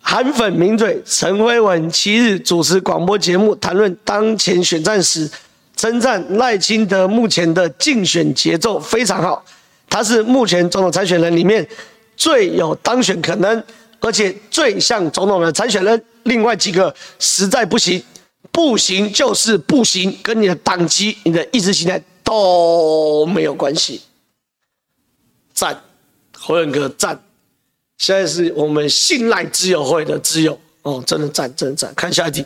[0.00, 5.30] 韩粉名嘴陈辉文七日主持广播节目，谈论当前选战时，
[5.76, 9.44] 称赞赖清德目前的竞选节奏非常好，
[9.90, 11.68] 他是目前总统参选人里面
[12.16, 13.62] 最有当选可能，
[14.00, 16.02] 而且最像总统的参选人。
[16.24, 18.02] 另外几个实在不行。
[18.52, 24.02] 不行就是不行，跟你的党籍、你的意识形态都没有关系。
[25.52, 25.82] 赞，
[26.36, 27.22] 侯远哥赞，
[27.98, 31.94] 现在是我们信赖之友会的之友哦，真的赞，真的赞。
[31.94, 32.44] 看下一题，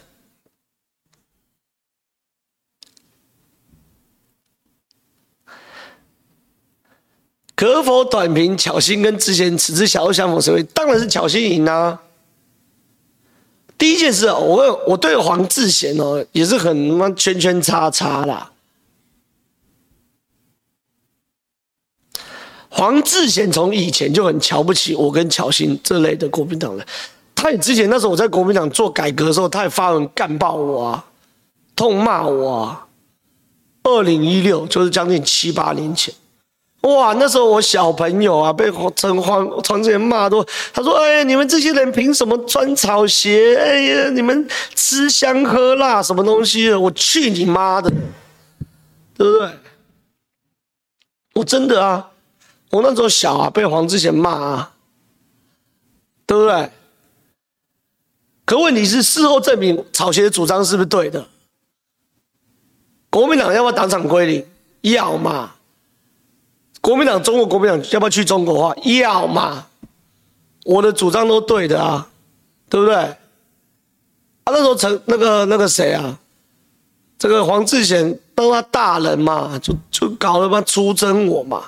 [7.56, 10.62] 可否短评巧心跟之前此次小欧相逢谁会？
[10.62, 12.00] 当然是巧心赢啊。
[13.76, 18.50] 第一件事啊，我我对黄智贤哦也是很他妈圈圈叉叉啦。
[22.68, 26.86] 黄智贤从以前就很瞧不起我跟乔欣这类的国民党人，
[27.34, 31.04] 他也之前那时候我在国民党做改革的时候，他也发文干爆我啊，
[31.76, 32.86] 痛骂我啊。
[33.84, 36.14] 二零一六就是将近七八年前。
[36.84, 43.56] 哇，那时候我小朋友啊，被陈黄黄智贤骂都，他说：“哎呀，你们这些人凭什么穿草鞋？
[43.56, 46.78] 哎呀，你们吃香喝辣什么东西的？
[46.78, 47.90] 我去你妈的，
[49.16, 49.48] 对不对？
[51.32, 52.10] 我真的啊，
[52.70, 54.72] 我那时候小啊，被黄智贤骂啊，
[56.26, 56.70] 对不对？
[58.44, 61.26] 可问题是，事后证明草鞋的主张是不是对的？
[63.08, 64.46] 国民党要不要当场归零？
[64.82, 65.52] 要嘛。”
[66.84, 68.76] 国民党，中国国民党要不要去中国化？
[68.82, 69.66] 要嘛，
[70.66, 72.06] 我的主张都对的啊，
[72.68, 72.94] 对不对？
[72.94, 73.16] 啊，
[74.48, 76.18] 那时候陈那个那个谁啊，
[77.18, 81.64] 这个黄志贤当他大人嘛，就就搞了嘛出征我嘛，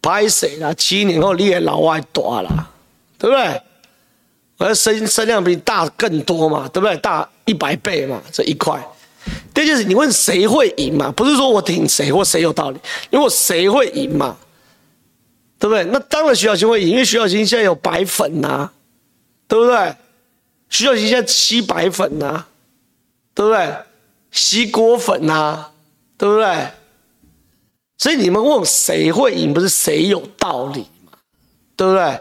[0.00, 0.72] 拍谁啦？
[0.74, 2.70] 七年后你也老外大了，
[3.18, 3.60] 对不对？
[4.58, 6.96] 我的声声量比你大更多嘛，对不对？
[6.98, 8.80] 大一百倍嘛，这一块。
[9.52, 11.10] 第二件事，你问谁会赢嘛？
[11.10, 12.78] 不是说我挺谁或谁有道理，
[13.10, 14.36] 因为我谁会赢嘛？
[15.64, 15.82] 对不对？
[15.84, 18.70] 那当然徐小新会赢，因为徐小新现在有白粉呐、
[19.48, 19.96] 对不对？
[20.68, 22.44] 徐小新现在吸白粉呐、
[23.32, 23.74] 对不对？
[24.30, 25.70] 吸锅粉呐、
[26.18, 26.68] 对不对？
[27.96, 31.12] 所以你们问谁会赢，不是谁有道理嘛？
[31.74, 32.20] 对不对？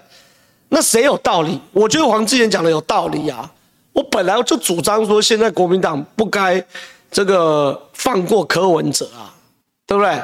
[0.69, 1.59] 那谁有道理？
[1.73, 3.51] 我觉得黄志贤讲的有道理啊。
[3.91, 6.65] 我本来就主张说，现在国民党不该
[7.11, 9.35] 这个放过柯文哲啊，
[9.85, 10.17] 对不对？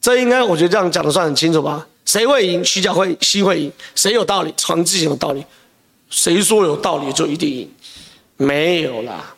[0.00, 1.86] 这应该我觉得这样讲的算很清楚吧？
[2.04, 2.64] 谁会赢？
[2.64, 3.72] 徐巧芯会赢。
[3.94, 4.54] 谁有道理？
[4.62, 5.44] 黄智贤有道理。
[6.10, 7.70] 谁说有道理就一定赢？
[8.36, 9.34] 没有啦，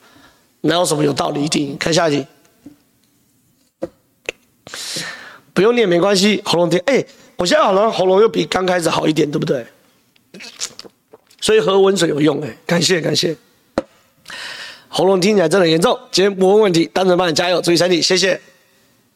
[0.62, 1.78] 哪有什么有道理一定赢？
[1.78, 2.26] 看下一题，
[5.52, 6.42] 不用念没关系。
[6.44, 7.04] 喉咙听，哎，
[7.36, 9.64] 我现在好像喉咙又比刚开始好一点，对不对？
[11.40, 13.36] 所以喝温水有用哎，感谢感谢。
[14.88, 18.40] 喉咙听起来真的严重，今天不问问题，单纯帮你加油，注意身体，谢谢。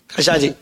[0.07, 0.55] 看下一题。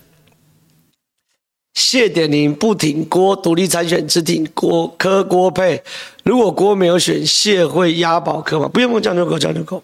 [1.76, 5.80] 谢点宁不挺郭独立参选，只挺郭柯郭配。
[6.24, 8.66] 如果郭没有选，谢会押宝柯吗？
[8.66, 9.82] 不用，不用讲究口，讲究口。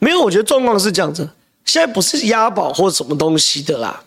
[0.00, 1.30] 没有，我觉得状况是这样子。
[1.64, 4.02] 现在不是押宝或什么东西的啦。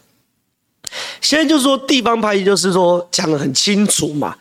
[1.21, 4.36] 现在就是说地方派系，就是说讲得很清楚嘛。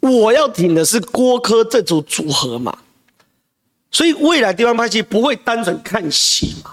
[0.00, 2.76] 我要挺的是郭柯这组组合嘛。
[3.92, 6.72] 所以未来地方派系不会单纯看戏嘛，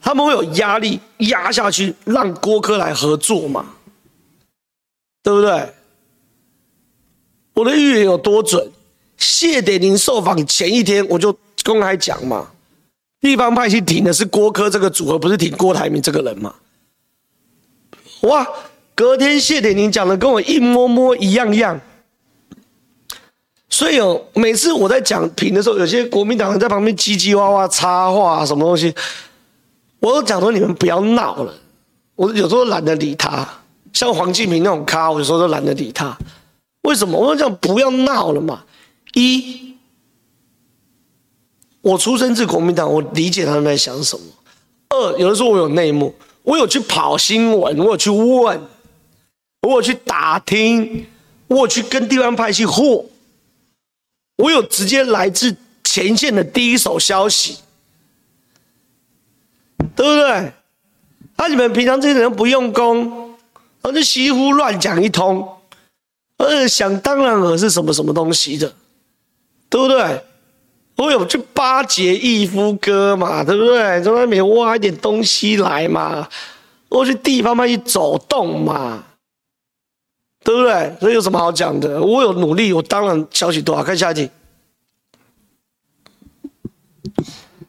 [0.00, 3.66] 他们会有压力压下去，让郭柯来合作嘛。
[5.22, 5.72] 对不对？
[7.54, 8.70] 我的预言有多准？
[9.18, 12.50] 谢点宁受访前一天，我就公开讲嘛，
[13.20, 16.54] 地方派系挺的是郭柯这个组合，不是挺郭台铭这个人嘛？
[18.22, 18.46] 哇！
[18.94, 21.80] 隔天谢点宁讲的跟我一模模一样样，
[23.68, 28.94] 所以哦，每次我在讲评的时候，有些国民党人在旁边叽叽哇哇插话什么东西，
[29.98, 31.54] 我都讲说你们不要闹了，
[32.14, 33.48] 我有时候懒得理他。
[33.92, 36.16] 像黄敬平那种咖，我有时候都懒得理他。
[36.82, 37.18] 为什么？
[37.18, 38.64] 我说这样不要闹了嘛。
[39.14, 39.74] 一，
[41.80, 44.24] 我出生自国民党，我理解他们在想什么。
[44.88, 48.60] 二，有的时候我有内幕，我有去跑新闻，我有去问，
[49.62, 51.06] 我有去打听，
[51.46, 53.04] 我有去跟地方派系货，
[54.36, 57.58] 我有直接来自前线的第一手消息，
[59.94, 60.52] 对不对？
[61.36, 63.21] 那、你们平常这些人不用功，
[63.82, 65.46] 而就稀胡乱讲一通，
[66.38, 68.74] 而且想当然尔是什么什么东西的，
[69.68, 70.24] 对不对？
[70.96, 74.02] 我有去巴结义夫哥嘛，对不对？
[74.02, 76.28] 从外面挖一点东西来嘛，
[76.88, 79.04] 我去地方派去走动嘛，
[80.44, 80.94] 对不对？
[81.00, 82.00] 所以有什么好讲的？
[82.00, 83.82] 我有努力，我当然消息多。
[83.82, 84.30] 看下一题，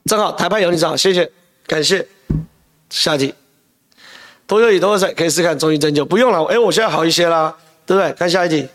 [0.05, 1.31] 正好台派有你长，谢谢，
[1.65, 2.07] 感谢。
[2.89, 3.33] 下一题。
[4.45, 6.03] 多久以多少岁可以试看中医针灸？
[6.03, 8.11] 不用了，哎，我现在好一些啦，对不对？
[8.13, 8.67] 看下一题。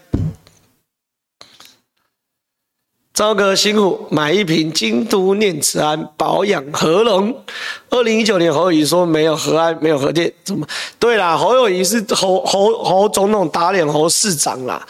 [3.13, 7.45] 赵哥辛苦买一瓶京都念慈庵保养喉咙。
[7.91, 10.65] 二零一九年侯友宜说没有和安，没有核电，怎么？
[11.01, 14.87] 对啦，侯友宜是侯侯侯总统打脸侯市长啦，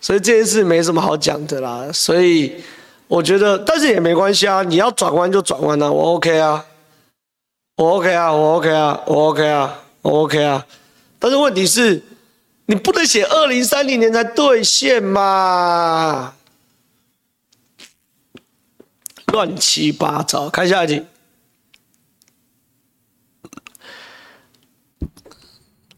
[0.00, 1.88] 所以这件事没什么好讲的啦。
[1.92, 2.52] 所以
[3.06, 6.64] 我觉得，但是也没关系啊，你要转弯就转弯啊，我 OK 啊，
[7.76, 9.78] 我 OK 啊，我 OK 啊，我 OK 啊。
[10.08, 10.66] OK 啊，
[11.18, 12.02] 但是问题是，
[12.64, 16.34] 你不能写二零三零年才兑现嘛？
[19.26, 20.48] 乱七八糟。
[20.48, 21.02] 看下一题。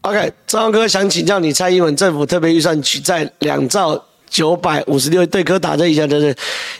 [0.01, 6.37] OK，张哥想请教你，蔡英文政府特别预算举债两兆九百五十六，对柯打这一下的人，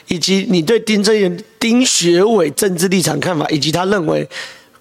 [0.09, 4.27] 以及你对丁正元、丁学伟政治立场看法，以及他认为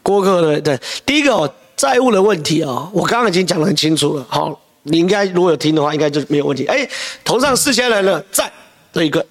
[0.03, 1.55] 郭柯的对第一个、哦。
[1.81, 4.27] 债务的问题啊、哦，我刚刚已经讲得很清楚了。
[4.29, 6.67] 好，你应该如果有听的话，应该就没有问题。
[6.67, 6.87] 哎，
[7.25, 8.53] 头上四千人了，赞
[8.93, 9.25] 这一个。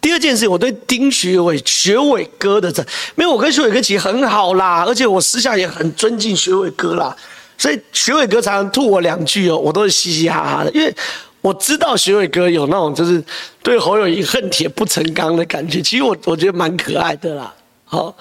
[0.00, 2.84] 第二件事，我对丁学伟、学伟哥的赞，
[3.14, 7.16] 没有，我跟学伟哥其实很好啦，而且我私下也很尊敬学伟哥啦。
[7.56, 10.92] 所以学伟哥常常吐我两句哦，我都是嘻嘻哈哈的，因为
[11.40, 13.22] 我知道学伟哥有那种就是
[13.62, 15.80] 对侯友谊恨铁不成钢的感觉。
[15.80, 17.54] 其实我我觉得蛮可爱的啦，
[17.84, 18.12] 好。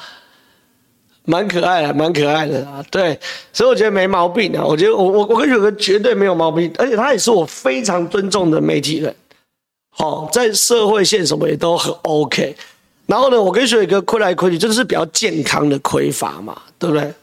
[1.25, 3.19] 蛮可爱的，蛮可爱的啊，对，
[3.51, 4.63] 所以我觉得没毛病啊。
[4.63, 9.13] 我觉得我我我跟雪哥绝对没有毛病，而且他也是我非常尊重的媒体人，
[9.89, 12.55] 好，在社会线什么也都很 OK。
[13.07, 17.13] 然后呢，我跟雪哥亏来亏去，就是比较健康的亏法嘛，对不对？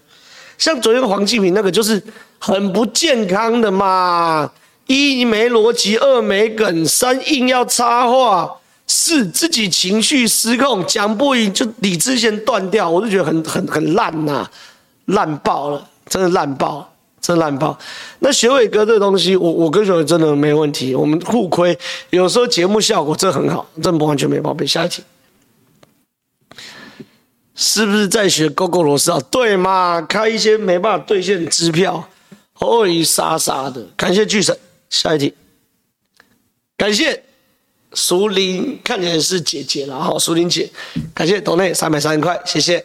[0.58, 2.00] 像昨天黄继平那个就是
[2.38, 4.50] 很不健康的嘛，
[4.86, 8.56] 一没逻辑，二没梗，三硬要插话。
[8.86, 14.48] 是自己情绪失控，讲不赢就理智线断掉，我就觉得很很很烂呐、
[15.06, 17.78] 烂爆了，真的烂爆，真的烂爆。
[18.18, 21.78] 那学伟哥这东西，我我跟学伟真的没问题，我们互亏，
[22.10, 24.68] 有时候节目效果真的很好，真的完全没毛病。
[24.68, 25.02] 下一题，
[27.54, 29.18] 是不是在学 GOGO 罗斯啊？
[29.30, 32.08] 对嘛，开一些没办法兑现的支票，
[32.54, 33.86] 偶尔傻傻的。
[33.96, 34.56] 感谢巨神，
[34.90, 35.34] 下一题，
[36.76, 37.22] 感谢。
[37.94, 40.70] 淑玲看起来是姐姐了哈，淑玲姐，
[41.14, 42.84] 感谢董内三百三十块，谢谢。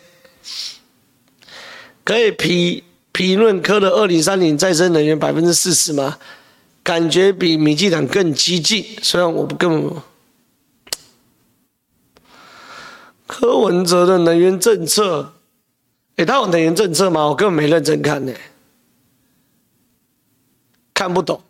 [2.04, 6.18] 可以评评论柯的二零三零再生能源百分之四十吗？
[6.84, 10.02] 感觉比民进党更激进，虽然我不更。
[13.26, 15.34] 柯文哲的能源政策，
[16.16, 17.26] 诶，他有能源政策吗？
[17.28, 18.34] 我根本没认真看呢，
[20.94, 21.44] 看不懂，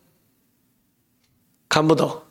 [1.70, 2.24] 看不懂。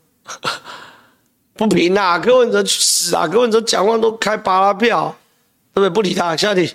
[1.56, 2.18] 不平啊！
[2.18, 3.26] 柯文哲去死啊！
[3.26, 5.16] 柯文哲讲话都开巴拉票，
[5.72, 5.90] 对不对？
[5.90, 6.36] 不理他。
[6.36, 6.74] 下一题，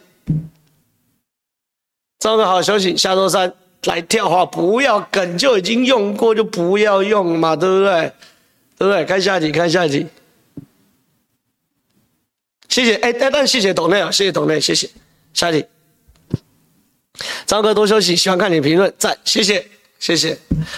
[2.20, 2.98] 张哥好，消息。
[2.98, 3.54] 下周三
[3.84, 8.12] 来跳哈，不要梗就已经用过，就不要用嘛，对不对？
[8.78, 9.06] 对不对？
[9.06, 10.08] 看下一题，看下一题。
[12.68, 14.90] 谢谢，哎，但但谢谢董内啊，谢谢董内，谢谢。
[15.34, 15.68] 下一题，
[17.46, 19.68] 张哥多休息，喜欢看你评论，赞，谢谢，
[20.00, 20.38] 谢谢。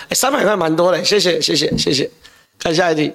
[0.10, 2.10] 哎，三百块蛮多的，谢谢，谢谢，谢谢。
[2.60, 3.14] 看下一题。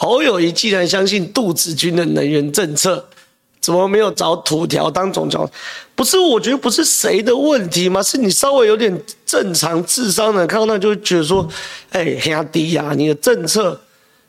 [0.00, 3.04] 侯友宜既然相信杜子君的能源政策，
[3.60, 5.50] 怎么没有找土条当总教？
[5.96, 8.00] 不是，我觉得不是谁的问题吗？
[8.00, 11.48] 是你稍微有点正常智商的，看到那就会觉得说，
[11.90, 13.80] 哎，兄弟呀，你的政策，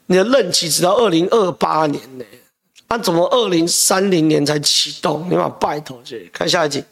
[0.07, 2.25] 你的任期直到二零二八年呢，
[2.87, 5.27] 啊，怎么二零三零年才启动？
[5.29, 6.83] 你把拜托去看下一集。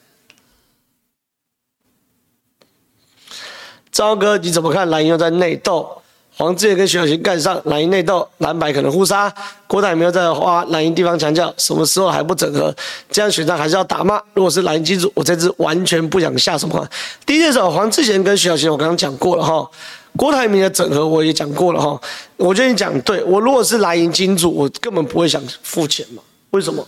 [3.90, 4.88] 赵哥，你怎么看？
[4.88, 6.00] 蓝营在内斗？
[6.38, 9.32] 黄智贤跟徐小琴干上，蓝营内斗，蓝白可能互杀。
[9.66, 12.72] 郭台铭又在花蓝营地方强调，什么时候还不整合？
[13.10, 14.22] 这样选战还是要打吗？
[14.34, 16.88] 如果是蓝营金主，我这次完全不想下什么。
[17.26, 19.68] 第一件事，黄智贤跟徐小琴，我刚刚讲过了哈。
[20.16, 22.00] 郭台铭的整合我也讲过了哈。
[22.36, 26.86] 我觉得你讲对，我如果是蓝营金主，我根本不会想付钱嘛，为什么？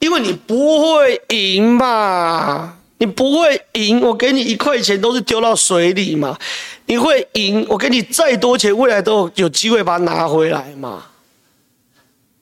[0.00, 6.38] 因为你不会赢嘛，你不会赢，我给你一块钱都是丢到水里嘛。
[6.86, 11.06] 你会赢，我给你再多钱，未来都有机会把它拿回来嘛，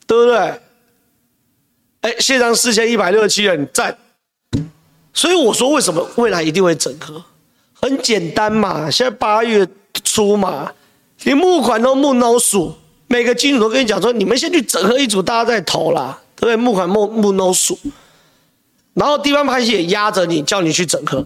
[0.06, 0.61] 对不对？
[2.02, 3.96] 哎，线上四千一百六十七人赞，
[5.14, 7.24] 所以我说为什么未来一定会整合？
[7.80, 9.66] 很简单嘛，现在八月
[10.04, 10.70] 初嘛，
[11.22, 12.74] 你募款都募 no 数，
[13.06, 16.20] 每个金主都跟你讲说，你们先去整合一组，大家再投啦。
[16.36, 17.78] 对，募款募募 no 数，
[18.95, 21.24] 然后地方派系也压着你，叫你去整合，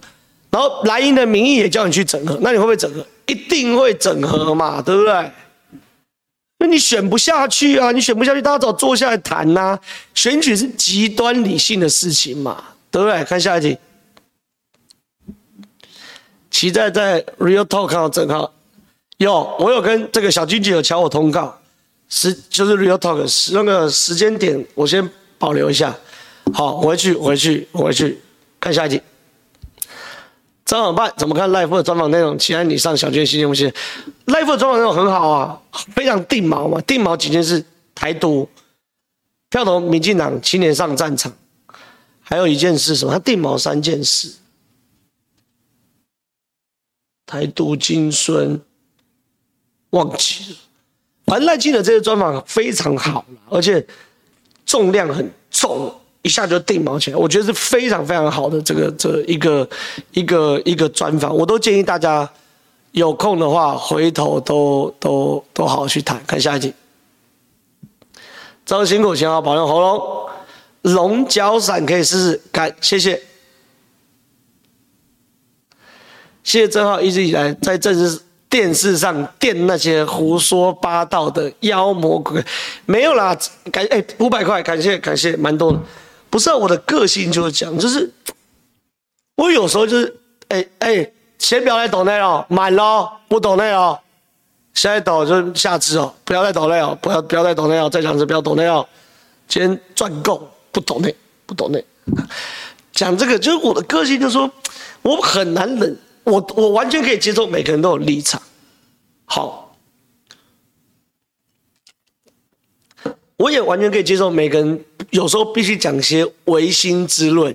[0.50, 3.04] 然后蓝营的民意也叫你去整合，那你会不会整合？
[3.26, 5.30] 一定会整合嘛，对不对？
[6.58, 9.78] 那你选不下去啊，你选不下去，大家找坐下来谈呐、
[10.14, 13.24] 选举是极端理性的事情嘛，对不对？
[13.24, 13.78] 看下一题，
[16.50, 18.52] 期待在 Real Talk 看到正浩，
[19.16, 21.58] 有，我有跟这个小金姐有敲我通告。
[22.06, 25.08] 时就是 real talk 时那个时间点，我先
[25.38, 25.92] 保留一下。
[26.52, 28.20] 好，回去，回去，回去
[28.60, 29.00] 看下一集。
[30.64, 32.38] 张小办怎么看 live 的专访内容？
[32.38, 33.72] 期待你上小娟新节目线。
[34.26, 35.60] live 的专访内容很好啊，
[35.94, 36.80] 非常定锚嘛。
[36.82, 37.64] 定锚几件事：
[37.94, 38.48] 台独、
[39.50, 41.32] 票投民进党、青年上战场，
[42.22, 43.12] 还有一件事什么？
[43.12, 44.32] 他定锚三件事：
[47.26, 48.60] 台独、金孙，
[49.90, 50.58] 忘记了。
[51.26, 53.86] 反正赖清德这些专访非常好，而且
[54.64, 59.68] 重量很重，一下就定锚起来，我觉得是非常非常好的这个这一个
[60.12, 62.28] 一个一个专访，我都建议大家
[62.92, 66.20] 有空的话回头都都都好好去谈。
[66.26, 66.74] 看下一集，
[68.64, 70.28] 早辛苦，请好保重喉咙，
[70.94, 73.20] 龙角散可以试试看，谢谢，
[76.42, 78.20] 谢谢正浩一直以来在政治。
[78.46, 82.40] 电视上电那些胡说八道的妖魔鬼，
[82.86, 83.36] 没有啦，
[83.72, 85.80] 感哎五百块，感谢感谢，蛮多的。
[86.34, 88.10] 不是、啊、我的个性就是讲，就是
[89.36, 90.16] 我有时候就是
[90.48, 94.00] 哎哎，先不要再抖内了，满了不抖内了，
[94.74, 98.84] 现在抖就下次哦，不要再抖内哦，不要不要再抖内哦，再讲一次不要抖内哦，
[99.46, 101.14] 今天赚够不抖内
[101.46, 101.84] 不抖内，
[102.90, 104.50] 讲这个就是我的个性，就是说
[105.02, 105.96] 我很难忍。
[106.24, 108.42] 我我完全可以接受每个人都有立场，
[109.26, 109.63] 好，
[113.44, 117.54] 我也完全可以接受每个人有时候必须讲些违心之论。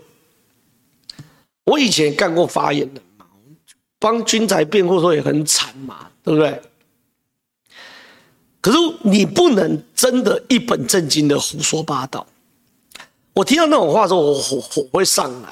[1.63, 3.01] 我以前干过发言的，
[3.97, 6.61] 帮军宅辩护的时候也很惨嘛，对不对？
[8.61, 12.27] 可是你不能真的一本正经的胡说八道。
[13.33, 15.49] 我听到那种话的时候，我火火会上来。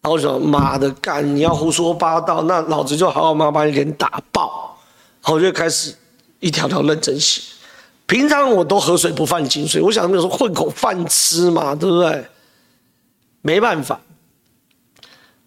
[0.00, 1.36] 然后我说：“妈的，干！
[1.36, 4.78] 你要胡说八道，那老子就好好妈把你脸打爆。”
[5.20, 5.94] 然后我就开始
[6.40, 7.42] 一条条认真写。
[8.08, 12.26] 平常我都河水不犯井水，我想那时候混口饭吃嘛，对不对？
[13.42, 14.00] 没办法。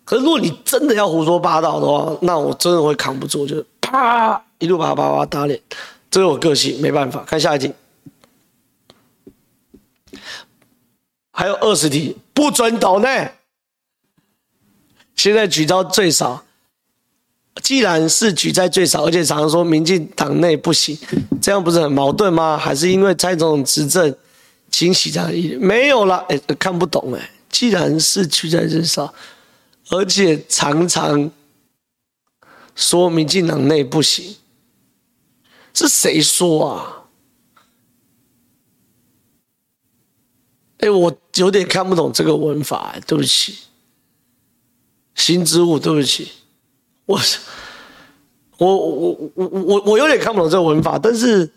[0.05, 5.59] 可是如果你真的要胡说八道的话，那我真的会扛不住，就是啪一路啪啪啪打脸。
[6.11, 7.23] 这是我个性，没办法。
[7.23, 7.73] 看下一题，
[11.31, 13.31] 还有二十题，不准抖内。
[15.15, 16.43] 现在举招最少，
[17.61, 20.97] 既然是举债最少，而且常常说民进党内不行，
[21.41, 22.57] 这样不是很矛盾吗？
[22.57, 24.15] 还是因为蔡总统执政
[24.69, 25.29] 清洗这样
[25.59, 26.17] 没有了？
[26.29, 27.31] 哎，看不懂哎。
[27.49, 29.13] 既然是举债最少，
[29.89, 31.29] 而且常常
[32.75, 34.37] 说民进党内不行，
[35.73, 37.03] 是谁说啊？
[40.77, 43.57] 哎，我有点看不懂这个文法，对不起。
[45.13, 46.31] 新之物，对不起，
[48.57, 51.51] 我我我我我我有点看不懂这个文法，但是，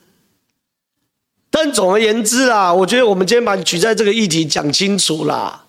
[1.51, 5.65] 但总而言之啊，我觉得我们今天把举债这个议题讲清楚啦，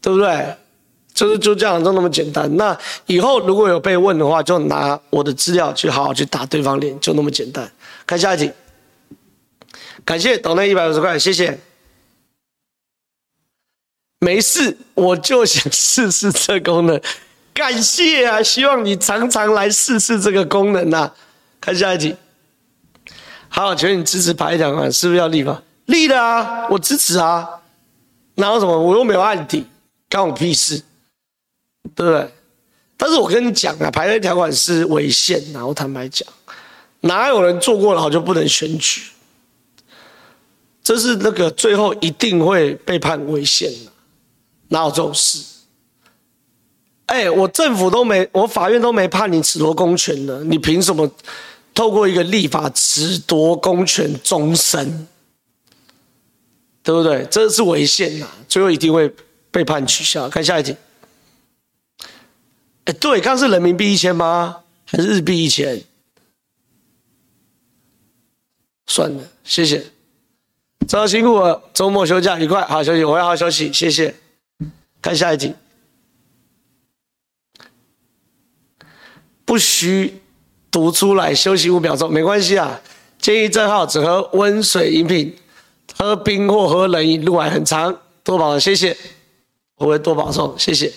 [0.00, 0.56] 对不对？
[1.12, 2.56] 就是就这样，就那么简单。
[2.56, 7.68] 那以后如果有被问的话，就拿我的资料去好好去打对方脸，就那么简单。
[8.06, 8.52] 看下一题，
[10.04, 11.58] 感谢抖内一百五十块，谢谢。
[14.20, 17.00] 没事，我就想试试这功能。
[17.58, 21.12] 感谢啊，希望你常常来试试这个功能啊。
[21.60, 22.14] 看下一题。
[23.48, 25.60] 好，请问你支持排一条款，是不是要立法？
[25.86, 27.48] 立的啊，我支持啊。
[28.36, 28.78] 哪有什么？
[28.78, 29.66] 我又没有案底，
[30.08, 30.80] 关我屁事，
[31.96, 32.32] 对不对？
[32.96, 36.28] 但是我跟你讲啊，排列条款是违宪，然后坦白讲，
[37.00, 39.02] 哪有人做过牢就不能选举？
[40.84, 43.90] 这是那个最后一定会被判违宪的。
[44.68, 45.57] 哪有这种事？
[47.08, 51.10] 哎、我政府都没，我法院都没判你褫夺公权的，你凭什么
[51.74, 55.08] 透过一个立法褫夺公权终身？
[56.82, 57.26] 对不对？
[57.30, 59.10] 这是违宪呐，最后一定会
[59.50, 60.28] 被判取消。
[60.28, 60.76] 看下一题。
[62.84, 64.64] 哎，对，刚是人民币一千吗？
[64.86, 65.82] 还是日币一千？
[68.86, 69.84] 算了，谢谢。
[70.86, 74.14] 早上辛苦了，周末休假愉快，好好休息，我要好好休息，谢谢。
[75.02, 75.54] 看下一题。
[79.48, 80.20] 不需
[80.70, 82.78] 读出来，休息五秒钟，没关系啊。
[83.18, 85.34] 建议正浩只喝温水饮品，
[85.96, 88.94] 喝冰或喝冷饮，路还很长，多保重，谢谢。
[89.76, 90.92] 我会多保重，谢谢。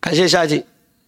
[0.00, 0.64] 感谢下一题。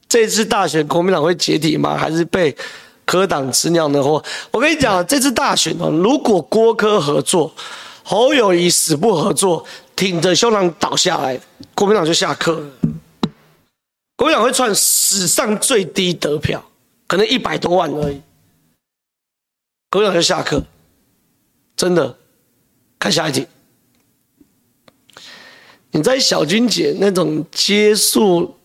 [0.09, 1.97] 这次大选国民党会解体吗？
[1.97, 2.57] 还是被
[3.05, 4.01] 柯党吃掉呢？
[4.01, 7.53] 或我跟你讲，这次大选哦，如果郭柯合作，
[8.05, 11.41] 侯友宜死不合作，挺着胸膛倒下来，
[11.75, 12.67] 国民党就下课了。
[14.17, 16.65] 国民党会创史上最低得票，
[17.07, 18.21] 可能一百多万而已。
[19.91, 20.65] 国民党就下课，
[21.77, 22.17] 真的。
[22.99, 23.47] 看下一题。
[25.91, 28.57] 你在小君姐那种接受，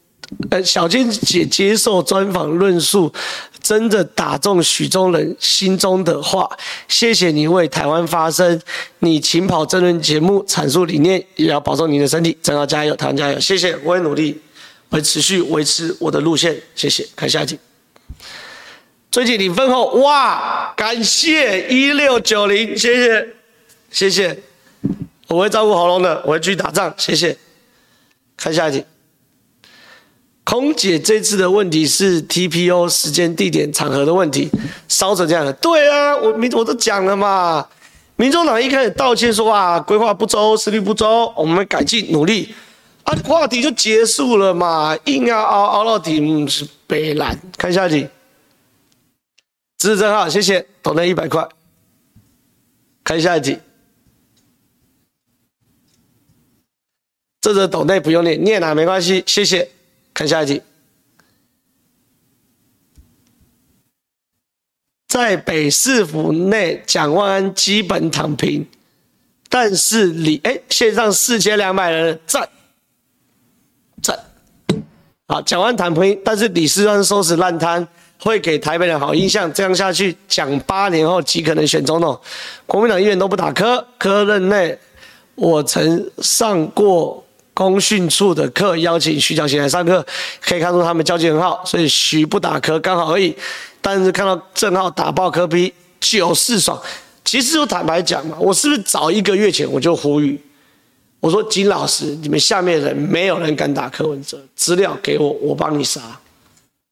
[0.49, 3.13] 呃，小君姐接受专访论述，
[3.61, 6.49] 真的打中许宗仁心中的话。
[6.87, 8.59] 谢谢你为台湾发声，
[8.99, 13.39] 你勤跑政论节目阐述理念，也要保重你的身体，正皓加油，台湾加油。
[13.39, 14.39] 谢谢，我会努力。
[14.91, 17.07] 会持续维持我的路线，谢谢。
[17.15, 17.57] 看下一题。
[19.09, 23.27] 最近领分后，哇，感谢一六九零，谢谢，
[23.89, 24.37] 谢谢。
[25.27, 27.37] 我会照顾喉咙的，我会继续打仗，谢谢。
[28.35, 28.83] 看下一题。
[30.43, 34.49] 空姐这次的问题是 TPO 时间、地点、场合的问题，
[34.89, 35.53] 烧成这样的。
[35.53, 37.65] 对啊，我民我都讲了嘛。
[38.17, 42.53] 民众党一开始道歉说啊，规划不周，思虑不周，我们改进努力。
[43.03, 47.39] 啊，话题就结束了嘛，硬要熬熬到底，嗯，是白烂。
[47.57, 48.07] 看下一题，
[49.77, 51.47] 支持正皓，谢谢，抖内一百块。
[53.03, 53.57] 看下一题，
[57.41, 59.69] 这则抖内不用念，念了没关系，谢谢。
[60.13, 60.61] 看下一题，
[65.07, 68.67] 在北市府内，蒋万安基本躺平，
[69.49, 72.41] 但是你哎，线上四千两百人赞。
[72.43, 72.49] 赞，
[75.31, 77.87] 好，讲完坦平，但是李世川收拾烂摊，
[78.19, 79.49] 会给台北人好印象。
[79.53, 82.19] 这样下去，讲八年后极可能选总统。
[82.65, 84.77] 国民党议员都不打柯，柯任内，
[85.35, 87.23] 我曾上过
[87.53, 90.05] 公训处的课，邀请徐巧芯来上课，
[90.41, 93.33] 可以看出他们交情很好，所以徐不打柯刚好而已。
[93.79, 96.77] 但是看到郑浩打爆柯 P，九四爽。
[97.23, 100.37] 其实我坦白讲嘛，我是不是早一个月前我就呼吁？
[101.21, 106.01] 我说金老师，你们下面的人没有人敢打柯文哲，资料给我，我帮你杀。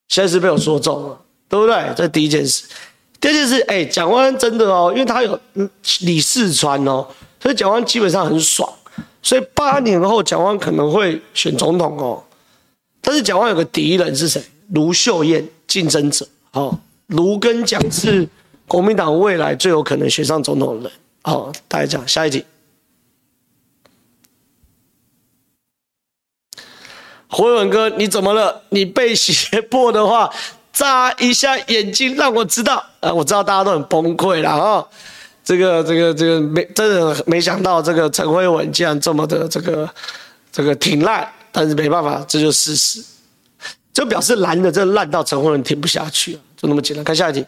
[0.07, 1.19] 现在是被我说中了，
[1.49, 1.75] 对不对？
[1.97, 2.63] 这第一件事。
[3.19, 5.37] 第二件事，哎，蒋万真的哦，因为他有
[6.01, 7.05] 李四川哦，
[7.41, 8.71] 所以蒋万基本上很爽。
[9.21, 12.23] 所以八年后蒋万可能会选总统哦。
[13.01, 14.41] 但是蒋万有个敌人是谁？
[14.69, 16.79] 卢秀燕竞争者哦。
[17.07, 18.27] 卢跟蒋是
[18.67, 20.91] 国民党未来最有可能选上总统的人。
[21.23, 22.45] 好，大家讲下一题。
[27.29, 28.61] 辉文哥，你怎么了？
[28.69, 30.29] 你被胁迫的话，
[30.73, 32.83] 眨一下眼睛让我知道。
[32.99, 34.83] 啊，我知道大家都很崩溃了啊。
[35.43, 39.87] 这个、这个、这个没真的没想到，这个陈辉文竟然这么的这个
[40.51, 43.05] 这个挺烂，但是没办法，这就是事实。
[43.93, 47.03] 就表示蓝的真的烂到陈辉文挺不下去了，就那么简单。
[47.03, 47.45] 看下一题。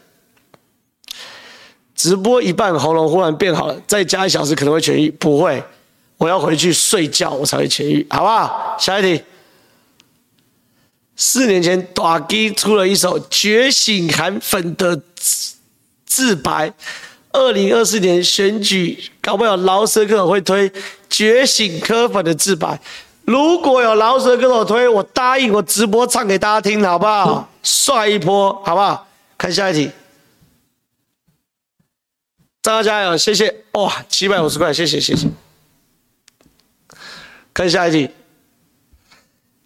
[1.96, 5.10] 直播一半喉咙忽然变好了，再加一小时可能会痊愈？
[5.12, 5.64] 不会，
[6.18, 8.76] 我要回去睡觉，我才会痊愈，好不好？
[8.80, 9.24] 下一题。
[11.24, 15.54] 四年前，大基出了一首《觉醒韩粉》的自
[16.04, 16.74] 自白。
[17.32, 20.68] 二零二四年选举，搞不好饶舌歌手会推
[21.12, 22.82] 《觉醒科粉》的自白。
[23.26, 27.48] 如果有饶舌歌手推，我答应我直播唱给大家听，好不好？
[27.62, 29.08] 帅一波，好不好？
[29.38, 29.92] 看下一题。
[32.64, 33.64] 张家加油，谢谢。
[33.74, 35.28] 哇，七百五十块，谢谢，谢谢。
[37.54, 38.10] 看下一题。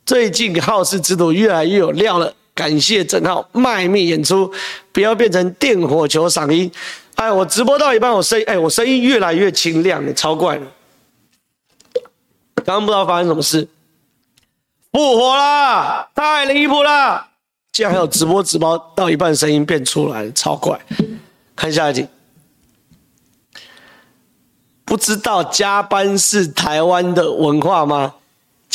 [0.05, 4.51] 最近好事之徒越来越有料了，感谢郑浩卖命演出，
[4.91, 6.71] 不要变成电火球嗓音。
[7.15, 10.67] 哎，我直播到一半，我声哎，我声音越来越清亮了，超怪了。
[12.57, 13.67] 刚刚不知道发生什么事，
[14.91, 17.27] 复活啦，太离谱了！
[17.71, 20.79] 竟然还有直播直播到一半声音变出来，超怪。
[21.55, 22.07] 看下一集，
[24.83, 28.15] 不知道加班是台湾的文化吗？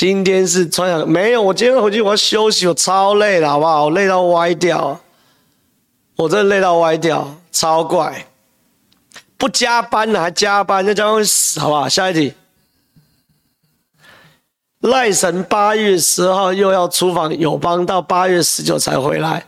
[0.01, 1.43] 今天是穿上没有？
[1.43, 3.85] 我今天回去我要休息，我超累了，好不好？
[3.85, 4.99] 我累到歪掉，
[6.17, 8.27] 我真的累到歪掉，超怪。
[9.37, 11.87] 不加班了还加班，那加班会死，好不好？
[11.87, 12.33] 下一题。
[14.79, 19.45] 赖神八月十号又要出访友邦，到八月十九才回来，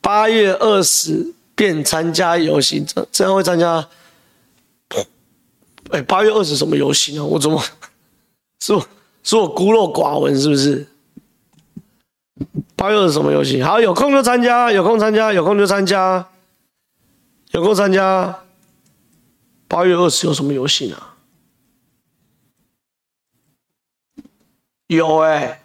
[0.00, 3.88] 八月二十便参加游行，这这样会参加？
[5.90, 7.24] 哎，八月二十什么游行啊？
[7.24, 7.60] 我怎么
[8.62, 8.86] 是我
[9.28, 10.86] 是我孤陋寡闻是不是？
[12.74, 13.62] 八月二十什么游戏？
[13.62, 16.26] 好，有空就参加，有空参加，有空就参加，
[17.50, 18.38] 有空参加。
[19.66, 20.96] 八月二十有什么游戏呢？
[24.86, 25.62] 有哎、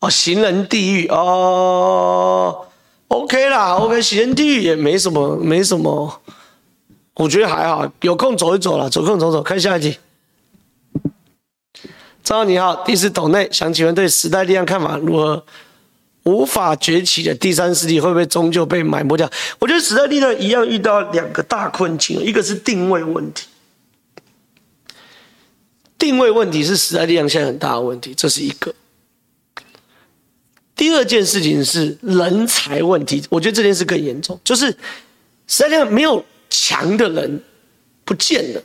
[0.00, 2.66] 哦，行人地狱哦
[3.08, 6.22] ，OK 啦，OK，行人地狱也没什么，没什么，
[7.16, 9.98] 我觉得还好，有空走一走啦，走空走走，看下一题。
[12.28, 15.42] 张浩你好，第四斗内想请问对时代力量看法如何？
[16.24, 19.30] 无法崛起的第三势力会不会终究被埋没掉？
[19.58, 23.46] 我觉得时代力量一样遇到两个大困境，一个是定位问题，
[25.98, 28.74] 定位问题是时代力量现在很大的问题，这是一个。
[30.76, 34.66] 第二件事情是人才问题，我觉得这件事更严重，就是
[35.46, 37.42] 时代力量没有强的人
[38.04, 38.62] 不见了，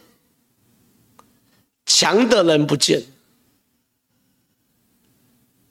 [1.85, 3.05] 强的人不见了，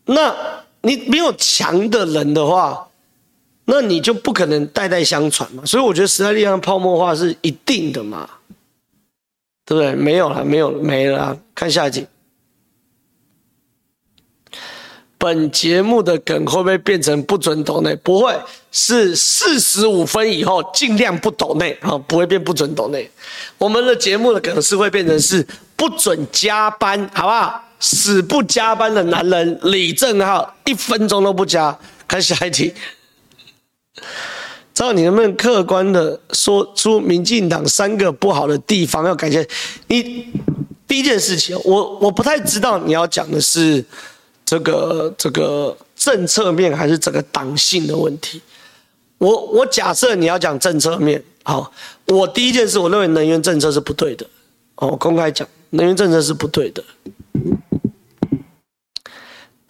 [0.07, 0.63] 那。
[0.85, 2.89] 你没有强的人的话，
[3.67, 5.65] 那你就不可能代代相传嘛。
[5.65, 8.29] 所以我觉得时代力量泡沫化是一定的嘛，
[9.65, 9.95] 对不对？
[9.95, 11.39] 没有了，没有没了。
[11.55, 12.05] 看下一集。
[15.17, 17.95] 本节目的梗会不会变成不准抖内？
[17.95, 18.37] 不会，
[18.73, 23.09] 是四十五分以后尽量不抖内啊，不会变不准抖内。
[23.57, 25.47] 我们的节目的梗是会变成是
[25.77, 27.65] 不准加班，好不好？
[27.83, 31.77] 死不加班的男人李正浩，一分钟都不加。
[32.07, 32.73] 看下一题，
[34.73, 39.05] 知道你能不能客观的说出民进党三个不好的地方？
[39.05, 39.47] 要感谢
[39.89, 40.27] 你。
[40.87, 43.83] 第一件事情，我我不太知道你要讲的是
[44.45, 48.43] 这个这个政策面还是整个党性的问题。
[49.17, 51.73] 我我假设你要讲政策面，好，
[52.05, 54.27] 我第一件事，我认为能源政策是不对的。
[54.75, 56.85] 哦，公开讲，能源政策是不对的。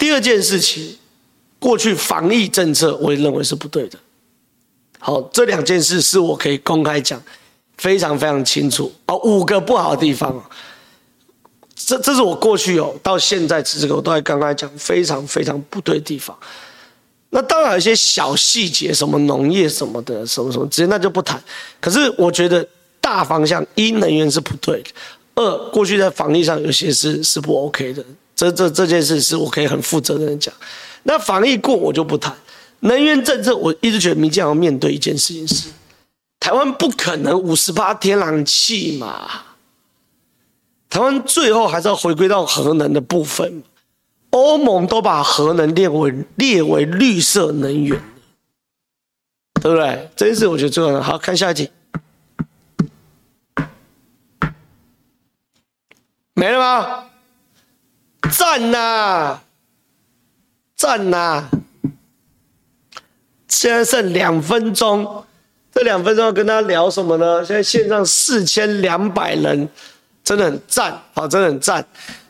[0.03, 0.96] 第二件事情，
[1.61, 3.96] 过去防疫政策我也认为是不对的。
[4.98, 7.22] 好，这两件事是我可以公开讲，
[7.76, 8.92] 非常非常清楚。
[9.07, 10.44] 哦，五个不好的地方，
[11.76, 16.36] 这这是我过去有到现在这个我都还刚刚讲非常非常不对的地方。
[17.30, 21.40] 那当然有一些小细节，什么农业什么的，什么什么，直接那就不谈。
[21.80, 22.68] 可是我觉得
[23.00, 24.90] 大方向一能源是不对的，
[25.36, 28.05] 二过去在防疫上有些是是不 OK 的。
[28.35, 30.53] 这这这件事是我可以很负责任的讲，
[31.05, 32.35] 那防疫过我就不谈，
[32.80, 35.68] 能源政策我一直觉得民进党要面对一件事情是，
[36.41, 39.28] 台湾不可能五十八天然气嘛，
[40.91, 43.62] 台湾最后还是要回归到核能的部分，
[44.30, 48.03] 欧盟都把核能列为列为绿色能源，
[49.61, 50.11] 对不对？
[50.16, 51.01] 这件事我觉得最重要。
[51.01, 51.70] 好，看下一题，
[56.35, 57.05] 没了吗？
[58.33, 59.39] 赞呐，
[60.74, 61.45] 赞呐！
[63.47, 65.24] 现在剩两分钟，
[65.72, 67.45] 这两分钟要跟大家聊什么呢？
[67.45, 69.68] 现在线上四千两百人，
[70.24, 71.87] 真的很赞，好，真的很赞。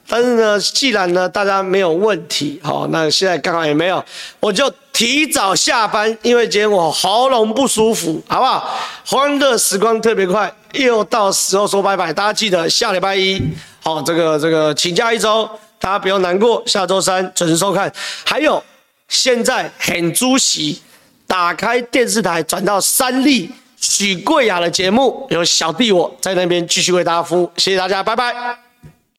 [0.09, 4.05] 但是呢，既然呢大家没有问题，好，那现在刚好也没有，
[4.41, 8.77] 我就提早下班，因为今天我喉咙不舒服，好不好？
[9.07, 13.41] 欢乐时光特别快，又到时候说拜拜，大家记得下礼拜一，
[13.81, 15.49] 好，这个这个请假一周。
[15.83, 17.93] 大家不要难过，下周三准时收看。
[18.25, 18.63] 还有，
[19.09, 20.81] 现在很猪喜
[21.27, 28.62] 打开电视台转到三立许贵雅的节目，有小弟我在那边继续为大家服务，谢谢大家，拜拜。